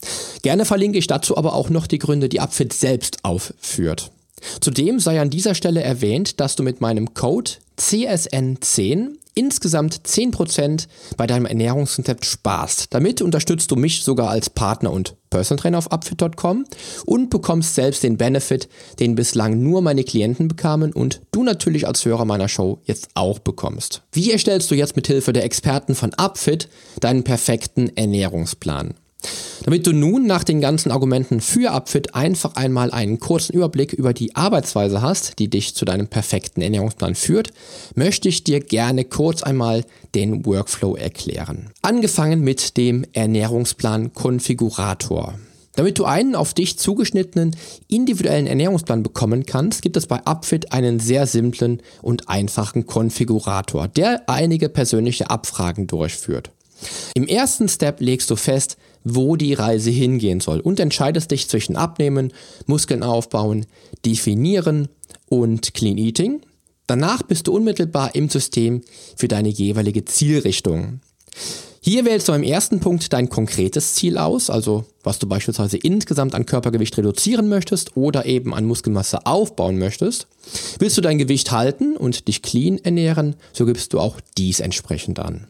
Gerne 0.42 0.64
verlinke 0.64 0.98
ich 0.98 1.06
dazu 1.06 1.36
aber 1.36 1.54
auch 1.54 1.70
noch 1.70 1.86
die 1.86 1.98
Gründe, 1.98 2.28
die 2.28 2.40
Upfit 2.40 2.72
selbst 2.72 3.24
aufführt. 3.24 4.10
Zudem 4.60 4.98
sei 4.98 5.20
an 5.20 5.30
dieser 5.30 5.54
Stelle 5.54 5.82
erwähnt, 5.82 6.40
dass 6.40 6.56
du 6.56 6.62
mit 6.62 6.80
meinem 6.80 7.14
Code 7.14 7.52
CSN10 7.78 9.16
insgesamt 9.34 10.02
10% 10.06 10.86
bei 11.16 11.26
deinem 11.26 11.46
Ernährungskonzept 11.46 12.24
sparst. 12.24 12.86
Damit 12.90 13.22
unterstützt 13.22 13.70
du 13.70 13.76
mich 13.76 14.02
sogar 14.02 14.30
als 14.30 14.50
Partner 14.50 14.92
und 14.92 15.16
Personal 15.30 15.60
Trainer 15.60 15.78
auf 15.78 15.90
upfit.com 15.90 16.64
und 17.06 17.30
bekommst 17.30 17.74
selbst 17.74 18.02
den 18.02 18.18
Benefit, 18.18 18.68
den 19.00 19.14
bislang 19.14 19.62
nur 19.62 19.80
meine 19.80 20.04
Klienten 20.04 20.48
bekamen 20.48 20.92
und 20.92 21.22
du 21.32 21.42
natürlich 21.42 21.86
als 21.86 22.04
Hörer 22.04 22.24
meiner 22.24 22.48
Show 22.48 22.80
jetzt 22.84 23.08
auch 23.14 23.38
bekommst. 23.38 24.02
Wie 24.12 24.30
erstellst 24.30 24.70
du 24.70 24.74
jetzt 24.74 24.96
mit 24.96 25.06
Hilfe 25.06 25.32
der 25.32 25.44
Experten 25.44 25.94
von 25.94 26.12
Upfit 26.14 26.68
deinen 27.00 27.24
perfekten 27.24 27.96
Ernährungsplan? 27.96 28.94
Damit 29.64 29.86
du 29.86 29.92
nun 29.92 30.26
nach 30.26 30.44
den 30.44 30.60
ganzen 30.60 30.90
Argumenten 30.90 31.40
für 31.40 31.72
Upfit 31.72 32.14
einfach 32.14 32.56
einmal 32.56 32.90
einen 32.90 33.20
kurzen 33.20 33.54
Überblick 33.54 33.92
über 33.92 34.12
die 34.12 34.34
Arbeitsweise 34.34 35.02
hast, 35.02 35.38
die 35.38 35.48
dich 35.48 35.74
zu 35.74 35.84
deinem 35.84 36.08
perfekten 36.08 36.62
Ernährungsplan 36.62 37.14
führt, 37.14 37.52
möchte 37.94 38.28
ich 38.28 38.44
dir 38.44 38.60
gerne 38.60 39.04
kurz 39.04 39.42
einmal 39.42 39.84
den 40.14 40.44
Workflow 40.44 40.96
erklären. 40.96 41.70
Angefangen 41.82 42.40
mit 42.40 42.76
dem 42.76 43.04
Ernährungsplan 43.12 44.12
Konfigurator. 44.12 45.34
Damit 45.74 45.98
du 45.98 46.04
einen 46.04 46.34
auf 46.34 46.52
dich 46.52 46.78
zugeschnittenen 46.78 47.56
individuellen 47.88 48.46
Ernährungsplan 48.46 49.02
bekommen 49.02 49.46
kannst, 49.46 49.80
gibt 49.80 49.96
es 49.96 50.06
bei 50.06 50.20
Upfit 50.26 50.72
einen 50.72 51.00
sehr 51.00 51.26
simplen 51.26 51.80
und 52.02 52.28
einfachen 52.28 52.86
Konfigurator, 52.86 53.88
der 53.88 54.28
einige 54.28 54.68
persönliche 54.68 55.30
Abfragen 55.30 55.86
durchführt. 55.86 56.50
Im 57.14 57.26
ersten 57.26 57.68
Step 57.68 58.00
legst 58.00 58.30
du 58.30 58.36
fest, 58.36 58.76
wo 59.04 59.36
die 59.36 59.54
Reise 59.54 59.90
hingehen 59.90 60.40
soll 60.40 60.60
und 60.60 60.80
entscheidest 60.80 61.30
dich 61.30 61.48
zwischen 61.48 61.76
Abnehmen, 61.76 62.32
Muskeln 62.66 63.02
aufbauen, 63.02 63.66
Definieren 64.04 64.88
und 65.28 65.74
Clean 65.74 65.98
Eating. 65.98 66.40
Danach 66.86 67.22
bist 67.22 67.46
du 67.46 67.54
unmittelbar 67.54 68.14
im 68.14 68.28
System 68.28 68.82
für 69.16 69.28
deine 69.28 69.48
jeweilige 69.48 70.04
Zielrichtung. 70.04 71.00
Hier 71.84 72.04
wählst 72.04 72.28
du 72.28 72.32
im 72.32 72.44
ersten 72.44 72.78
Punkt 72.78 73.12
dein 73.12 73.28
konkretes 73.28 73.94
Ziel 73.94 74.16
aus, 74.16 74.50
also 74.50 74.84
was 75.02 75.18
du 75.18 75.26
beispielsweise 75.26 75.78
insgesamt 75.78 76.36
an 76.36 76.46
Körpergewicht 76.46 76.96
reduzieren 76.96 77.48
möchtest 77.48 77.96
oder 77.96 78.24
eben 78.24 78.54
an 78.54 78.66
Muskelmasse 78.66 79.26
aufbauen 79.26 79.80
möchtest. 79.80 80.28
Willst 80.78 80.96
du 80.96 81.00
dein 81.00 81.18
Gewicht 81.18 81.50
halten 81.50 81.96
und 81.96 82.28
dich 82.28 82.40
clean 82.40 82.78
ernähren, 82.78 83.34
so 83.52 83.66
gibst 83.66 83.92
du 83.92 83.98
auch 83.98 84.20
dies 84.38 84.60
entsprechend 84.60 85.18
an. 85.18 85.48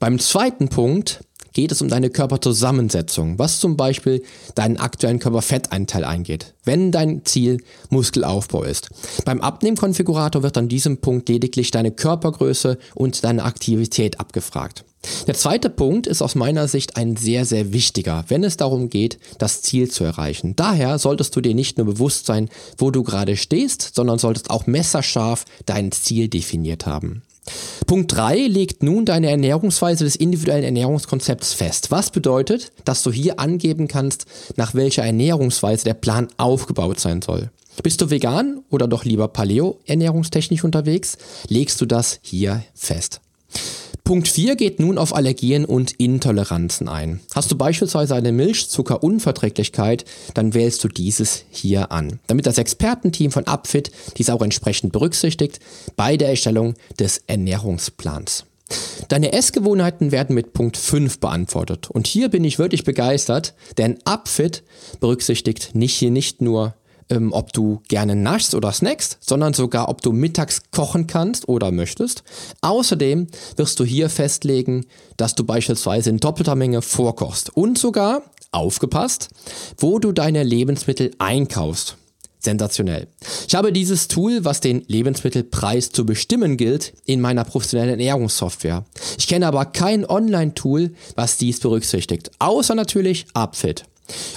Beim 0.00 0.18
zweiten 0.18 0.68
Punkt 0.68 1.20
geht 1.54 1.72
es 1.72 1.80
um 1.80 1.88
deine 1.88 2.10
Körperzusammensetzung, 2.10 3.38
was 3.38 3.60
zum 3.60 3.76
Beispiel 3.76 4.22
deinen 4.54 4.76
aktuellen 4.76 5.20
Körperfetteinteil 5.20 6.04
eingeht, 6.04 6.52
wenn 6.64 6.92
dein 6.92 7.24
Ziel 7.24 7.62
Muskelaufbau 7.88 8.64
ist. 8.64 8.90
Beim 9.24 9.40
Abnehmkonfigurator 9.40 10.42
wird 10.42 10.58
an 10.58 10.68
diesem 10.68 10.98
Punkt 10.98 11.28
lediglich 11.28 11.70
deine 11.70 11.92
Körpergröße 11.92 12.78
und 12.94 13.24
deine 13.24 13.44
Aktivität 13.44 14.20
abgefragt. 14.20 14.84
Der 15.26 15.34
zweite 15.34 15.70
Punkt 15.70 16.06
ist 16.06 16.22
aus 16.22 16.34
meiner 16.34 16.66
Sicht 16.66 16.96
ein 16.96 17.16
sehr, 17.16 17.44
sehr 17.44 17.72
wichtiger, 17.72 18.24
wenn 18.28 18.42
es 18.42 18.56
darum 18.56 18.88
geht, 18.88 19.18
das 19.38 19.62
Ziel 19.62 19.90
zu 19.90 20.02
erreichen. 20.04 20.56
Daher 20.56 20.98
solltest 20.98 21.36
du 21.36 21.40
dir 21.40 21.54
nicht 21.54 21.76
nur 21.76 21.86
bewusst 21.86 22.26
sein, 22.26 22.48
wo 22.78 22.90
du 22.90 23.02
gerade 23.02 23.36
stehst, 23.36 23.94
sondern 23.94 24.18
solltest 24.18 24.50
auch 24.50 24.66
messerscharf 24.66 25.44
dein 25.66 25.92
Ziel 25.92 26.28
definiert 26.28 26.86
haben. 26.86 27.22
Punkt 27.86 28.12
3 28.12 28.46
legt 28.46 28.82
nun 28.82 29.04
deine 29.04 29.30
Ernährungsweise 29.30 30.04
des 30.04 30.16
individuellen 30.16 30.64
Ernährungskonzepts 30.64 31.52
fest. 31.52 31.90
Was 31.90 32.10
bedeutet, 32.10 32.72
dass 32.84 33.02
du 33.02 33.12
hier 33.12 33.38
angeben 33.38 33.88
kannst, 33.88 34.26
nach 34.56 34.74
welcher 34.74 35.04
Ernährungsweise 35.04 35.84
der 35.84 35.94
Plan 35.94 36.28
aufgebaut 36.36 37.00
sein 37.00 37.20
soll. 37.22 37.50
Bist 37.82 38.00
du 38.00 38.08
vegan 38.08 38.62
oder 38.70 38.86
doch 38.86 39.04
lieber 39.04 39.28
paleo 39.28 39.78
ernährungstechnisch 39.86 40.64
unterwegs, 40.64 41.18
legst 41.48 41.80
du 41.80 41.86
das 41.86 42.20
hier 42.22 42.64
fest. 42.74 43.20
Punkt 44.04 44.28
4 44.28 44.56
geht 44.56 44.80
nun 44.80 44.98
auf 44.98 45.14
Allergien 45.14 45.64
und 45.64 45.92
Intoleranzen 45.92 46.88
ein. 46.88 47.20
Hast 47.34 47.50
du 47.50 47.56
beispielsweise 47.56 48.14
eine 48.14 48.32
Milchzuckerunverträglichkeit, 48.32 50.04
dann 50.34 50.52
wählst 50.52 50.84
du 50.84 50.88
dieses 50.88 51.46
hier 51.48 51.90
an, 51.90 52.20
damit 52.26 52.44
das 52.44 52.58
Expertenteam 52.58 53.30
von 53.30 53.46
Upfit 53.46 53.90
dies 54.18 54.28
auch 54.28 54.42
entsprechend 54.42 54.92
berücksichtigt 54.92 55.58
bei 55.96 56.18
der 56.18 56.28
Erstellung 56.28 56.74
des 57.00 57.22
Ernährungsplans. 57.28 58.44
Deine 59.08 59.32
Essgewohnheiten 59.32 60.12
werden 60.12 60.34
mit 60.34 60.52
Punkt 60.52 60.76
5 60.76 61.18
beantwortet. 61.18 61.90
Und 61.90 62.06
hier 62.06 62.28
bin 62.28 62.44
ich 62.44 62.58
wirklich 62.58 62.84
begeistert, 62.84 63.54
denn 63.78 63.98
Upfit 64.04 64.64
berücksichtigt 65.00 65.74
nicht 65.74 65.94
hier 65.94 66.10
nicht 66.10 66.42
nur 66.42 66.74
ähm, 67.10 67.32
ob 67.32 67.52
du 67.52 67.82
gerne 67.88 68.16
naschst 68.16 68.54
oder 68.54 68.72
snackst, 68.72 69.18
sondern 69.20 69.54
sogar, 69.54 69.88
ob 69.88 70.02
du 70.02 70.12
mittags 70.12 70.62
kochen 70.70 71.06
kannst 71.06 71.48
oder 71.48 71.70
möchtest. 71.70 72.22
Außerdem 72.60 73.26
wirst 73.56 73.80
du 73.80 73.84
hier 73.84 74.08
festlegen, 74.08 74.86
dass 75.16 75.34
du 75.34 75.44
beispielsweise 75.44 76.10
in 76.10 76.18
doppelter 76.18 76.54
Menge 76.54 76.82
vorkochst 76.82 77.56
und 77.56 77.78
sogar, 77.78 78.22
aufgepasst, 78.52 79.30
wo 79.78 79.98
du 79.98 80.12
deine 80.12 80.42
Lebensmittel 80.42 81.10
einkaufst. 81.18 81.96
Sensationell. 82.38 83.08
Ich 83.48 83.54
habe 83.54 83.72
dieses 83.72 84.06
Tool, 84.06 84.44
was 84.44 84.60
den 84.60 84.84
Lebensmittelpreis 84.86 85.90
zu 85.90 86.04
bestimmen 86.04 86.58
gilt, 86.58 86.92
in 87.06 87.22
meiner 87.22 87.42
professionellen 87.42 87.92
Ernährungssoftware. 87.92 88.84
Ich 89.16 89.26
kenne 89.26 89.46
aber 89.46 89.64
kein 89.64 90.04
Online-Tool, 90.04 90.92
was 91.16 91.38
dies 91.38 91.60
berücksichtigt, 91.60 92.30
außer 92.38 92.74
natürlich 92.74 93.26
Upfit. 93.32 93.86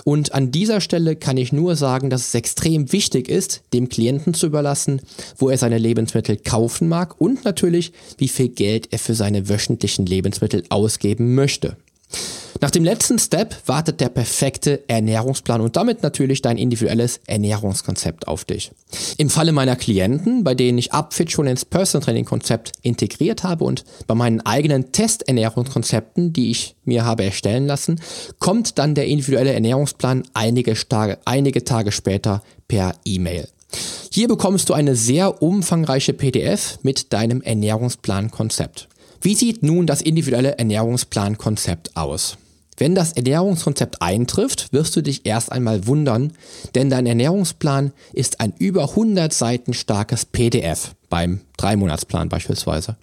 Und 0.03 0.33
an 0.33 0.51
dieser 0.51 0.81
Stelle 0.81 1.15
kann 1.15 1.37
ich 1.37 1.51
nur 1.51 1.75
sagen, 1.75 2.09
dass 2.09 2.27
es 2.27 2.35
extrem 2.35 2.91
wichtig 2.91 3.29
ist, 3.29 3.61
dem 3.73 3.89
Klienten 3.89 4.33
zu 4.33 4.47
überlassen, 4.47 5.01
wo 5.37 5.49
er 5.49 5.57
seine 5.57 5.77
Lebensmittel 5.77 6.37
kaufen 6.37 6.87
mag 6.87 7.19
und 7.19 7.45
natürlich, 7.45 7.91
wie 8.17 8.27
viel 8.27 8.49
Geld 8.49 8.89
er 8.91 8.99
für 8.99 9.15
seine 9.15 9.49
wöchentlichen 9.49 10.05
Lebensmittel 10.05 10.63
ausgeben 10.69 11.35
möchte. 11.35 11.77
Nach 12.59 12.71
dem 12.71 12.83
letzten 12.83 13.19
Step 13.19 13.55
wartet 13.67 14.01
der 14.01 14.09
perfekte 14.09 14.83
Ernährungsplan 14.87 15.61
und 15.61 15.75
damit 15.75 16.01
natürlich 16.01 16.41
dein 16.41 16.57
individuelles 16.57 17.19
Ernährungskonzept 17.27 18.27
auf 18.27 18.45
dich. 18.45 18.71
Im 19.17 19.29
Falle 19.29 19.51
meiner 19.51 19.75
Klienten, 19.75 20.43
bei 20.43 20.55
denen 20.55 20.77
ich 20.79 20.91
Upfit 20.91 21.31
schon 21.31 21.45
ins 21.45 21.65
Personal 21.65 22.03
Training 22.03 22.25
Konzept 22.25 22.71
integriert 22.81 23.43
habe 23.43 23.63
und 23.63 23.83
bei 24.07 24.15
meinen 24.15 24.41
eigenen 24.41 24.91
Testernährungskonzepten, 24.91 26.33
die 26.33 26.49
ich 26.49 26.75
mir 26.83 27.05
habe 27.05 27.25
erstellen 27.25 27.67
lassen, 27.67 28.01
kommt 28.39 28.79
dann 28.79 28.95
der 28.95 29.05
individuelle 29.05 29.53
Ernährungsplan 29.53 30.23
einige 30.33 30.73
Tage, 30.73 31.19
einige 31.25 31.63
Tage 31.63 31.91
später 31.91 32.41
per 32.67 32.95
E-Mail. 33.05 33.47
Hier 34.11 34.27
bekommst 34.27 34.69
du 34.69 34.73
eine 34.73 34.95
sehr 34.95 35.43
umfangreiche 35.43 36.13
PDF 36.13 36.79
mit 36.81 37.13
deinem 37.13 37.41
Ernährungsplan-Konzept. 37.41 38.87
Wie 39.21 39.35
sieht 39.35 39.63
nun 39.63 39.87
das 39.87 40.01
individuelle 40.01 40.57
Ernährungsplan-Konzept 40.57 41.95
aus? 41.95 42.37
Wenn 42.77 42.93
das 42.93 43.13
Ernährungskonzept 43.13 44.01
eintrifft, 44.03 44.71
wirst 44.71 44.95
du 44.95 45.01
dich 45.01 45.25
erst 45.25 45.51
einmal 45.51 45.87
wundern, 45.87 46.33
denn 46.75 46.91
dein 46.91 47.07
Ernährungsplan 47.07 47.91
ist 48.13 48.39
ein 48.39 48.53
über 48.59 48.89
100 48.89 49.33
Seiten 49.33 49.73
starkes 49.73 50.25
PDF 50.25 50.93
beim 51.09 51.41
Dreimonatsplan 51.57 52.29
beispielsweise. 52.29 52.95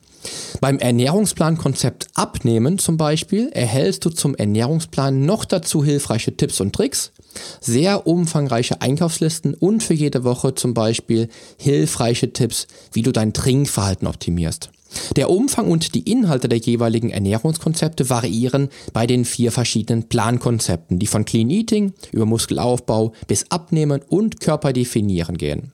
Beim 0.60 0.78
Ernährungsplan-Konzept 0.78 2.06
Abnehmen 2.14 2.78
zum 2.78 2.96
Beispiel 2.96 3.50
erhältst 3.52 4.04
du 4.04 4.10
zum 4.10 4.34
Ernährungsplan 4.34 5.26
noch 5.26 5.44
dazu 5.44 5.84
hilfreiche 5.84 6.36
Tipps 6.36 6.60
und 6.60 6.72
Tricks, 6.72 7.12
sehr 7.60 8.06
umfangreiche 8.06 8.80
Einkaufslisten 8.80 9.54
und 9.54 9.82
für 9.82 9.94
jede 9.94 10.24
Woche 10.24 10.54
zum 10.54 10.72
Beispiel 10.72 11.28
hilfreiche 11.58 12.32
Tipps, 12.32 12.68
wie 12.92 13.02
du 13.02 13.12
dein 13.12 13.32
Trinkverhalten 13.32 14.06
optimierst. 14.06 14.70
Der 15.16 15.30
Umfang 15.30 15.70
und 15.70 15.94
die 15.94 16.10
Inhalte 16.10 16.48
der 16.48 16.58
jeweiligen 16.58 17.10
Ernährungskonzepte 17.10 18.10
variieren 18.10 18.68
bei 18.92 19.06
den 19.06 19.24
vier 19.24 19.52
verschiedenen 19.52 20.08
Plankonzepten, 20.08 20.98
die 20.98 21.06
von 21.06 21.24
Clean 21.24 21.50
Eating 21.50 21.92
über 22.12 22.26
Muskelaufbau 22.26 23.12
bis 23.26 23.50
Abnehmen 23.50 24.02
und 24.08 24.40
Körper 24.40 24.72
definieren 24.72 25.38
gehen. 25.38 25.72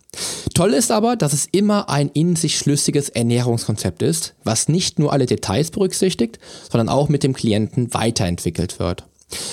Toll 0.54 0.74
ist 0.74 0.90
aber, 0.90 1.16
dass 1.16 1.33
es 1.33 1.46
immer 1.52 1.88
ein 1.88 2.09
in 2.09 2.37
sich 2.37 2.59
schlüssiges 2.59 3.09
Ernährungskonzept 3.09 4.02
ist, 4.02 4.35
was 4.44 4.68
nicht 4.68 4.98
nur 4.98 5.12
alle 5.12 5.26
Details 5.26 5.70
berücksichtigt, 5.70 6.38
sondern 6.70 6.88
auch 6.88 7.09
mit 7.09 7.22
dem 7.22 7.35
Klienten 7.35 7.94
weiterentwickelt 7.94 8.78
wird. 8.78 9.06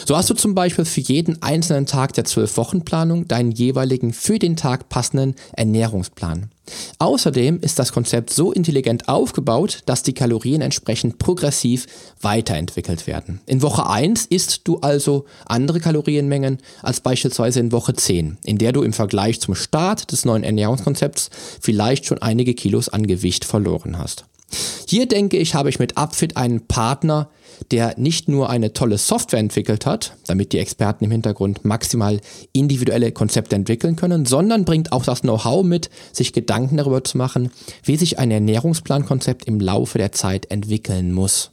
So 0.06 0.16
hast 0.16 0.30
du 0.30 0.34
zum 0.34 0.56
Beispiel 0.56 0.86
für 0.86 1.02
jeden 1.02 1.42
einzelnen 1.42 1.86
Tag 1.86 2.13
der 2.13 2.26
12-Wochen-Planung 2.26 3.28
deinen 3.28 3.52
jeweiligen 3.52 4.13
für 4.13 4.40
den 4.40 4.56
Tag 4.56 4.90
passenden 4.90 5.36
Ernährungsplan. 5.54 6.50
Außerdem 7.00 7.60
ist 7.62 7.80
das 7.80 7.94
Konzept 7.94 8.34
so 8.34 8.52
intelligent 8.52 9.08
aufgebaut, 9.08 9.84
dass 9.86 10.04
die 10.04 10.13
Kalorien 10.13 10.62
entsprechend 10.62 11.18
progressiv 11.18 11.86
weiterentwickelt 12.22 13.08
werden. 13.08 13.40
In 13.46 13.62
Woche 13.62 13.90
1 13.90 14.26
isst 14.26 14.62
du 14.66 14.80
also 14.80 15.26
andere 15.46 15.80
Kalorienmengen 15.80 16.58
als 16.82 17.00
beispielsweise 17.00 17.60
in 17.60 17.72
Woche 17.72 17.94
10, 17.94 18.38
in 18.44 18.58
der 18.58 18.74
du 18.74 18.82
im 18.82 18.94
Vergleich 18.94 19.40
zum 19.40 19.56
Start 19.56 20.12
des 20.12 20.26
neuen 20.26 20.44
Ernährungskonzepts 20.44 21.30
vielleicht 21.62 22.06
schon 22.06 22.22
einige 22.22 22.54
Kilos 22.54 22.90
an 22.90 23.08
Gewicht 23.08 23.46
verloren 23.46 23.98
hast. 23.98 24.26
Hier 24.88 25.06
denke 25.08 25.38
ich, 25.38 25.56
habe 25.56 25.70
ich 25.70 25.80
mit 25.80 25.98
Upfit 25.98 26.38
einen 26.38 26.68
Partner, 26.68 27.30
der 27.72 27.96
nicht 27.98 28.28
nur 28.28 28.50
eine 28.50 28.74
tolle 28.74 28.98
Software 28.98 29.39
entwickelt 29.39 29.86
hat, 29.86 30.15
damit 30.28 30.54
die 30.54 30.60
Experten 30.60 31.06
im 31.06 31.12
Hintergrund 31.12 31.65
maximal 31.65 32.20
individuelle 32.54 33.12
Konzepte 33.12 33.56
entwickeln 33.56 33.96
können, 33.96 34.26
sondern 34.26 34.65
bringt 34.65 34.91
auch 34.91 35.04
das 35.04 35.22
Know-how 35.22 35.63
mit, 35.63 35.89
sich 36.12 36.34
Gedanken 36.34 36.78
darüber 36.78 37.04
zu 37.04 37.17
machen, 37.17 37.52
wie 37.84 37.98
sich 37.98 38.20
ein 38.20 38.32
Ernährungsplankonzept 38.32 39.46
im 39.46 39.60
Laufe 39.60 39.98
der 39.98 40.12
Zeit 40.12 40.52
entwickeln 40.52 41.12
muss. 41.12 41.52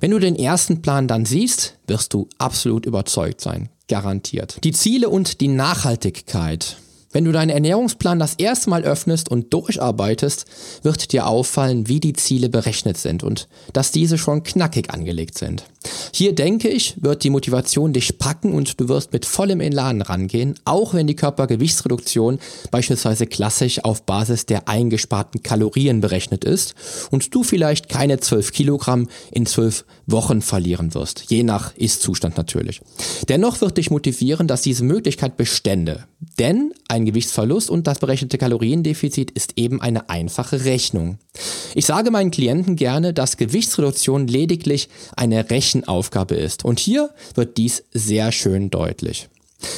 Wenn 0.00 0.12
du 0.12 0.18
den 0.18 0.36
ersten 0.36 0.82
Plan 0.82 1.08
dann 1.08 1.24
siehst, 1.24 1.74
wirst 1.86 2.14
du 2.14 2.28
absolut 2.38 2.86
überzeugt 2.86 3.40
sein. 3.40 3.70
Garantiert. 3.88 4.62
Die 4.64 4.72
Ziele 4.72 5.08
und 5.08 5.40
die 5.40 5.48
Nachhaltigkeit 5.48 6.76
wenn 7.10 7.24
du 7.24 7.32
deinen 7.32 7.50
Ernährungsplan 7.50 8.18
das 8.18 8.34
erste 8.34 8.70
Mal 8.70 8.84
öffnest 8.84 9.30
und 9.30 9.52
durcharbeitest, 9.52 10.44
wird 10.82 11.12
dir 11.12 11.26
auffallen, 11.26 11.88
wie 11.88 12.00
die 12.00 12.12
Ziele 12.12 12.48
berechnet 12.48 12.98
sind 12.98 13.22
und 13.22 13.48
dass 13.72 13.92
diese 13.92 14.18
schon 14.18 14.42
knackig 14.42 14.90
angelegt 14.90 15.38
sind. 15.38 15.64
Hier 16.12 16.34
denke 16.34 16.68
ich, 16.68 16.96
wird 17.00 17.24
die 17.24 17.30
Motivation 17.30 17.92
dich 17.92 18.18
packen 18.18 18.52
und 18.52 18.80
du 18.80 18.88
wirst 18.88 19.12
mit 19.12 19.24
vollem 19.24 19.60
Elan 19.60 20.02
rangehen, 20.02 20.54
auch 20.64 20.92
wenn 20.92 21.06
die 21.06 21.16
Körpergewichtsreduktion 21.16 22.38
beispielsweise 22.70 23.26
klassisch 23.26 23.84
auf 23.84 24.02
Basis 24.02 24.46
der 24.46 24.68
eingesparten 24.68 25.42
Kalorien 25.42 26.00
berechnet 26.00 26.44
ist 26.44 26.74
und 27.10 27.34
du 27.34 27.42
vielleicht 27.42 27.88
keine 27.88 28.18
12 28.18 28.52
Kilogramm 28.52 29.08
in 29.30 29.46
12 29.46 29.84
Wochen 30.06 30.42
verlieren 30.42 30.94
wirst, 30.94 31.24
je 31.28 31.42
nach 31.42 31.74
Ist-Zustand 31.76 32.36
natürlich. 32.36 32.80
Dennoch 33.28 33.60
wird 33.60 33.78
dich 33.78 33.90
motivieren, 33.90 34.48
dass 34.48 34.62
diese 34.62 34.84
Möglichkeit 34.84 35.36
bestände, 35.36 36.04
denn 36.38 36.72
ein 36.88 37.04
Gewichtsverlust 37.04 37.70
und 37.70 37.86
das 37.86 38.00
berechnete 38.00 38.38
Kaloriendefizit 38.38 39.30
ist 39.30 39.52
eben 39.56 39.80
eine 39.80 40.10
einfache 40.10 40.64
Rechnung. 40.64 41.18
Ich 41.74 41.86
sage 41.86 42.10
meinen 42.10 42.30
Klienten 42.30 42.74
gerne, 42.76 43.14
dass 43.14 43.36
Gewichtsreduktion 43.36 44.26
lediglich 44.26 44.88
eine 45.16 45.48
Rechenaufgabe 45.48 46.34
ist. 46.34 46.64
Und 46.64 46.80
hier 46.80 47.10
wird 47.34 47.56
dies 47.56 47.84
sehr 47.92 48.32
schön 48.32 48.70
deutlich. 48.70 49.28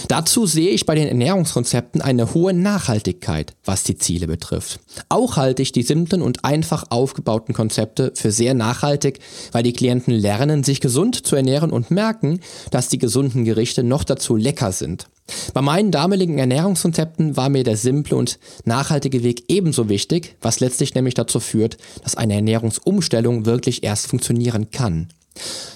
Dazu 0.09 0.45
sehe 0.45 0.71
ich 0.71 0.87
bei 0.87 0.95
den 0.95 1.09
Ernährungskonzepten 1.09 2.03
eine 2.03 2.35
hohe 2.35 2.53
Nachhaltigkeit, 2.53 3.55
was 3.65 3.83
die 3.83 3.97
Ziele 3.97 4.27
betrifft. 4.27 4.81
Auch 5.09 5.37
halte 5.37 5.63
ich 5.63 5.73
die 5.73 5.83
simplen 5.83 6.21
und 6.21 6.45
einfach 6.45 6.85
aufgebauten 6.91 7.55
Konzepte 7.55 8.13
für 8.15 8.31
sehr 8.31 8.55
nachhaltig, 8.55 9.21
weil 9.53 9.63
die 9.63 9.73
Klienten 9.73 10.13
lernen, 10.13 10.65
sich 10.65 10.81
gesund 10.81 11.27
zu 11.27 11.37
ernähren 11.37 11.71
und 11.71 11.91
merken, 11.91 12.41
dass 12.71 12.89
die 12.89 12.99
gesunden 12.99 13.45
Gerichte 13.45 13.83
noch 13.83 14.05
dazu 14.05 14.37
lecker 14.37 14.73
sind. 14.73 15.07
Bei 15.55 15.63
meinen 15.63 15.93
damaligen 15.93 16.39
Ernährungskonzepten 16.39 17.37
war 17.37 17.49
mir 17.49 17.65
der 17.65 17.77
simple 17.77 18.17
und 18.17 18.39
nachhaltige 18.65 19.23
Weg 19.23 19.45
ebenso 19.49 19.89
wichtig, 19.89 20.37
was 20.41 20.61
letztlich 20.61 20.95
nämlich 20.95 21.15
dazu 21.15 21.41
führt, 21.41 21.77
dass 22.03 22.17
eine 22.17 22.35
Ernährungsumstellung 22.35 23.47
wirklich 23.47 23.85
erst 23.85 24.09
funktionieren 24.09 24.71
kann. 24.71 25.09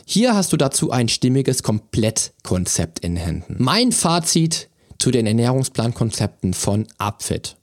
Hier 0.05 0.35
hast 0.35 0.53
du 0.53 0.57
dazu 0.57 0.91
ein 0.91 1.09
stimmiges 1.09 1.63
Komplettkonzept 1.63 3.01
in 3.01 3.17
Händen. 3.17 3.57
Mein 3.59 3.93
Fazit 3.93 4.69
zu 4.99 5.11
den 5.11 5.27
Ernährungsplankonzepten 5.27 6.55
von 6.55 6.87
Upfit. 6.99 7.57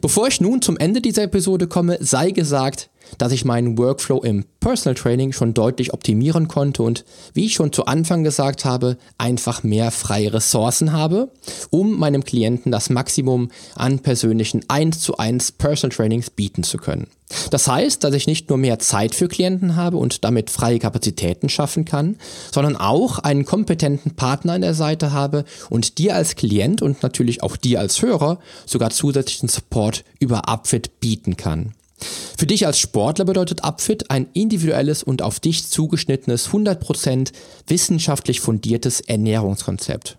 Bevor 0.00 0.28
ich 0.28 0.40
nun 0.40 0.62
zum 0.62 0.76
Ende 0.76 1.00
dieser 1.00 1.24
Episode 1.24 1.66
komme, 1.66 1.98
sei 2.00 2.30
gesagt, 2.30 2.90
dass 3.18 3.32
ich 3.32 3.44
meinen 3.44 3.78
Workflow 3.78 4.22
im 4.22 4.44
Personal 4.60 4.94
Training 4.94 5.32
schon 5.32 5.54
deutlich 5.54 5.92
optimieren 5.92 6.48
konnte 6.48 6.82
und, 6.82 7.04
wie 7.34 7.46
ich 7.46 7.54
schon 7.54 7.72
zu 7.72 7.86
Anfang 7.86 8.24
gesagt 8.24 8.64
habe, 8.64 8.96
einfach 9.18 9.62
mehr 9.62 9.90
freie 9.90 10.32
Ressourcen 10.32 10.92
habe, 10.92 11.30
um 11.70 11.98
meinem 11.98 12.24
Klienten 12.24 12.72
das 12.72 12.90
Maximum 12.90 13.50
an 13.74 14.00
persönlichen 14.00 14.64
1 14.68 15.00
zu 15.00 15.16
1 15.18 15.52
Personal 15.52 15.94
Trainings 15.94 16.30
bieten 16.30 16.62
zu 16.62 16.78
können. 16.78 17.08
Das 17.50 17.66
heißt, 17.66 18.04
dass 18.04 18.14
ich 18.14 18.26
nicht 18.26 18.48
nur 18.48 18.58
mehr 18.58 18.78
Zeit 18.78 19.14
für 19.14 19.26
Klienten 19.26 19.74
habe 19.74 19.96
und 19.96 20.24
damit 20.24 20.50
freie 20.50 20.78
Kapazitäten 20.78 21.48
schaffen 21.48 21.84
kann, 21.84 22.16
sondern 22.52 22.76
auch 22.76 23.18
einen 23.18 23.44
kompetenten 23.44 24.14
Partner 24.14 24.54
an 24.54 24.60
der 24.60 24.74
Seite 24.74 25.12
habe 25.12 25.44
und 25.68 25.98
dir 25.98 26.14
als 26.14 26.36
Klient 26.36 26.82
und 26.82 27.02
natürlich 27.02 27.42
auch 27.42 27.56
dir 27.56 27.80
als 27.80 28.00
Hörer 28.00 28.38
sogar 28.64 28.90
zusätzlichen 28.90 29.48
Support 29.48 30.04
über 30.20 30.48
Upfit 30.48 31.00
bieten 31.00 31.36
kann. 31.36 31.74
Für 31.98 32.46
dich 32.46 32.66
als 32.66 32.78
Sportler 32.78 33.24
bedeutet 33.24 33.64
Upfit 33.64 34.10
ein 34.10 34.28
individuelles 34.34 35.02
und 35.02 35.22
auf 35.22 35.40
dich 35.40 35.68
zugeschnittenes 35.68 36.50
100% 36.50 37.32
wissenschaftlich 37.66 38.40
fundiertes 38.40 39.00
Ernährungskonzept. 39.00 40.18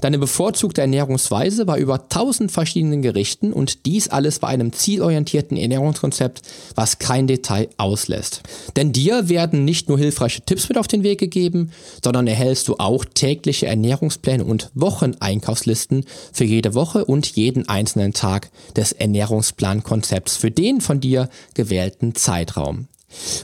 Deine 0.00 0.18
bevorzugte 0.18 0.80
Ernährungsweise 0.80 1.66
war 1.66 1.76
über 1.76 2.02
1000 2.02 2.50
verschiedenen 2.50 3.02
Gerichten 3.02 3.52
und 3.52 3.86
dies 3.86 4.08
alles 4.08 4.38
bei 4.38 4.48
einem 4.48 4.72
zielorientierten 4.72 5.56
Ernährungskonzept, 5.56 6.42
was 6.74 6.98
kein 6.98 7.26
Detail 7.26 7.68
auslässt. 7.76 8.42
Denn 8.76 8.92
dir 8.92 9.28
werden 9.28 9.64
nicht 9.64 9.88
nur 9.88 9.98
hilfreiche 9.98 10.42
Tipps 10.42 10.68
mit 10.68 10.78
auf 10.78 10.88
den 10.88 11.02
Weg 11.02 11.20
gegeben, 11.20 11.70
sondern 12.02 12.26
erhältst 12.26 12.68
du 12.68 12.76
auch 12.78 13.04
tägliche 13.04 13.66
Ernährungspläne 13.66 14.44
und 14.44 14.70
Wocheneinkaufslisten 14.74 16.04
für 16.32 16.44
jede 16.44 16.74
Woche 16.74 17.04
und 17.04 17.26
jeden 17.36 17.68
einzelnen 17.68 18.12
Tag 18.12 18.50
des 18.76 18.92
Ernährungsplankonzepts 18.92 20.36
für 20.36 20.50
den 20.50 20.80
von 20.80 21.00
dir 21.00 21.28
gewählten 21.54 22.14
Zeitraum. 22.14 22.88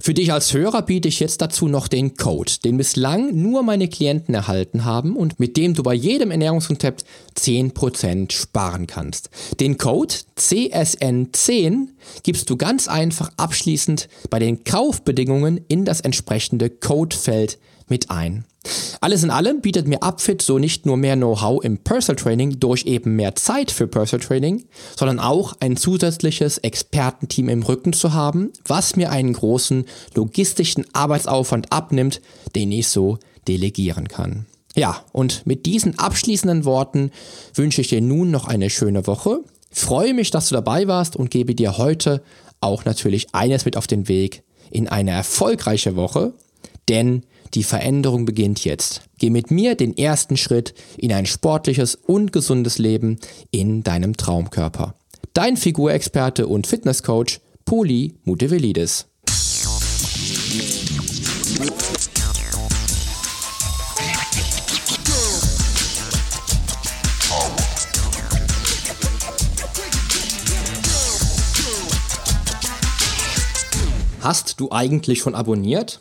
Für 0.00 0.14
dich 0.14 0.32
als 0.32 0.52
Hörer 0.52 0.82
biete 0.82 1.08
ich 1.08 1.20
jetzt 1.20 1.40
dazu 1.40 1.68
noch 1.68 1.88
den 1.88 2.16
Code, 2.16 2.52
den 2.64 2.76
bislang 2.76 3.34
nur 3.40 3.62
meine 3.62 3.88
Klienten 3.88 4.34
erhalten 4.34 4.84
haben 4.84 5.16
und 5.16 5.38
mit 5.40 5.56
dem 5.56 5.74
du 5.74 5.82
bei 5.82 5.94
jedem 5.94 6.30
Ernährungskonzept 6.30 7.04
10% 7.38 8.32
sparen 8.32 8.86
kannst. 8.86 9.30
Den 9.60 9.78
Code 9.78 10.14
CSN10 10.38 11.88
gibst 12.22 12.50
du 12.50 12.56
ganz 12.56 12.88
einfach 12.88 13.30
abschließend 13.36 14.08
bei 14.30 14.38
den 14.38 14.64
Kaufbedingungen 14.64 15.60
in 15.68 15.84
das 15.84 16.00
entsprechende 16.00 16.70
Codefeld 16.70 17.58
mit 17.88 18.10
ein. 18.10 18.44
Alles 19.00 19.24
in 19.24 19.30
allem 19.30 19.62
bietet 19.62 19.88
mir 19.88 20.02
Upfit 20.02 20.42
so 20.42 20.58
nicht 20.58 20.84
nur 20.84 20.98
mehr 20.98 21.16
Know-how 21.16 21.64
im 21.64 21.78
Personal 21.78 22.22
Training 22.22 22.60
durch 22.60 22.84
eben 22.84 23.16
mehr 23.16 23.34
Zeit 23.34 23.70
für 23.70 23.86
Personal 23.86 24.26
Training, 24.26 24.64
sondern 24.96 25.18
auch 25.18 25.54
ein 25.60 25.76
zusätzliches 25.76 26.58
Expertenteam 26.58 27.48
im 27.48 27.62
Rücken 27.62 27.94
zu 27.94 28.12
haben, 28.12 28.52
was 28.66 28.96
mir 28.96 29.10
einen 29.10 29.32
großen 29.32 29.86
logistischen 30.14 30.84
Arbeitsaufwand 30.92 31.72
abnimmt, 31.72 32.20
den 32.54 32.70
ich 32.72 32.88
so 32.88 33.18
delegieren 33.48 34.08
kann. 34.08 34.44
Ja, 34.76 35.02
und 35.12 35.46
mit 35.46 35.66
diesen 35.66 35.98
abschließenden 35.98 36.64
Worten 36.64 37.10
wünsche 37.54 37.80
ich 37.80 37.88
dir 37.88 38.00
nun 38.00 38.30
noch 38.30 38.46
eine 38.46 38.70
schöne 38.70 39.06
Woche. 39.06 39.40
Freue 39.70 40.14
mich, 40.14 40.30
dass 40.30 40.48
du 40.48 40.54
dabei 40.54 40.86
warst 40.86 41.16
und 41.16 41.30
gebe 41.30 41.54
dir 41.54 41.78
heute 41.78 42.22
auch 42.60 42.84
natürlich 42.84 43.34
eines 43.34 43.64
mit 43.64 43.76
auf 43.76 43.86
den 43.86 44.08
Weg 44.08 44.42
in 44.70 44.88
eine 44.88 45.12
erfolgreiche 45.12 45.96
Woche, 45.96 46.34
denn 46.88 47.24
die 47.54 47.64
Veränderung 47.64 48.24
beginnt 48.24 48.64
jetzt. 48.64 49.02
Geh 49.18 49.30
mit 49.30 49.50
mir 49.50 49.74
den 49.74 49.96
ersten 49.96 50.36
Schritt 50.36 50.74
in 50.96 51.12
ein 51.12 51.26
sportliches 51.26 51.94
und 51.94 52.32
gesundes 52.32 52.78
Leben 52.78 53.18
in 53.50 53.82
deinem 53.82 54.16
Traumkörper. 54.16 54.94
Dein 55.34 55.56
Figurexperte 55.56 56.46
und 56.46 56.66
Fitnesscoach 56.66 57.40
Poli 57.64 58.14
Mutevelidis. 58.24 59.06
Hast 74.20 74.60
du 74.60 74.70
eigentlich 74.70 75.20
schon 75.20 75.34
abonniert? 75.34 76.00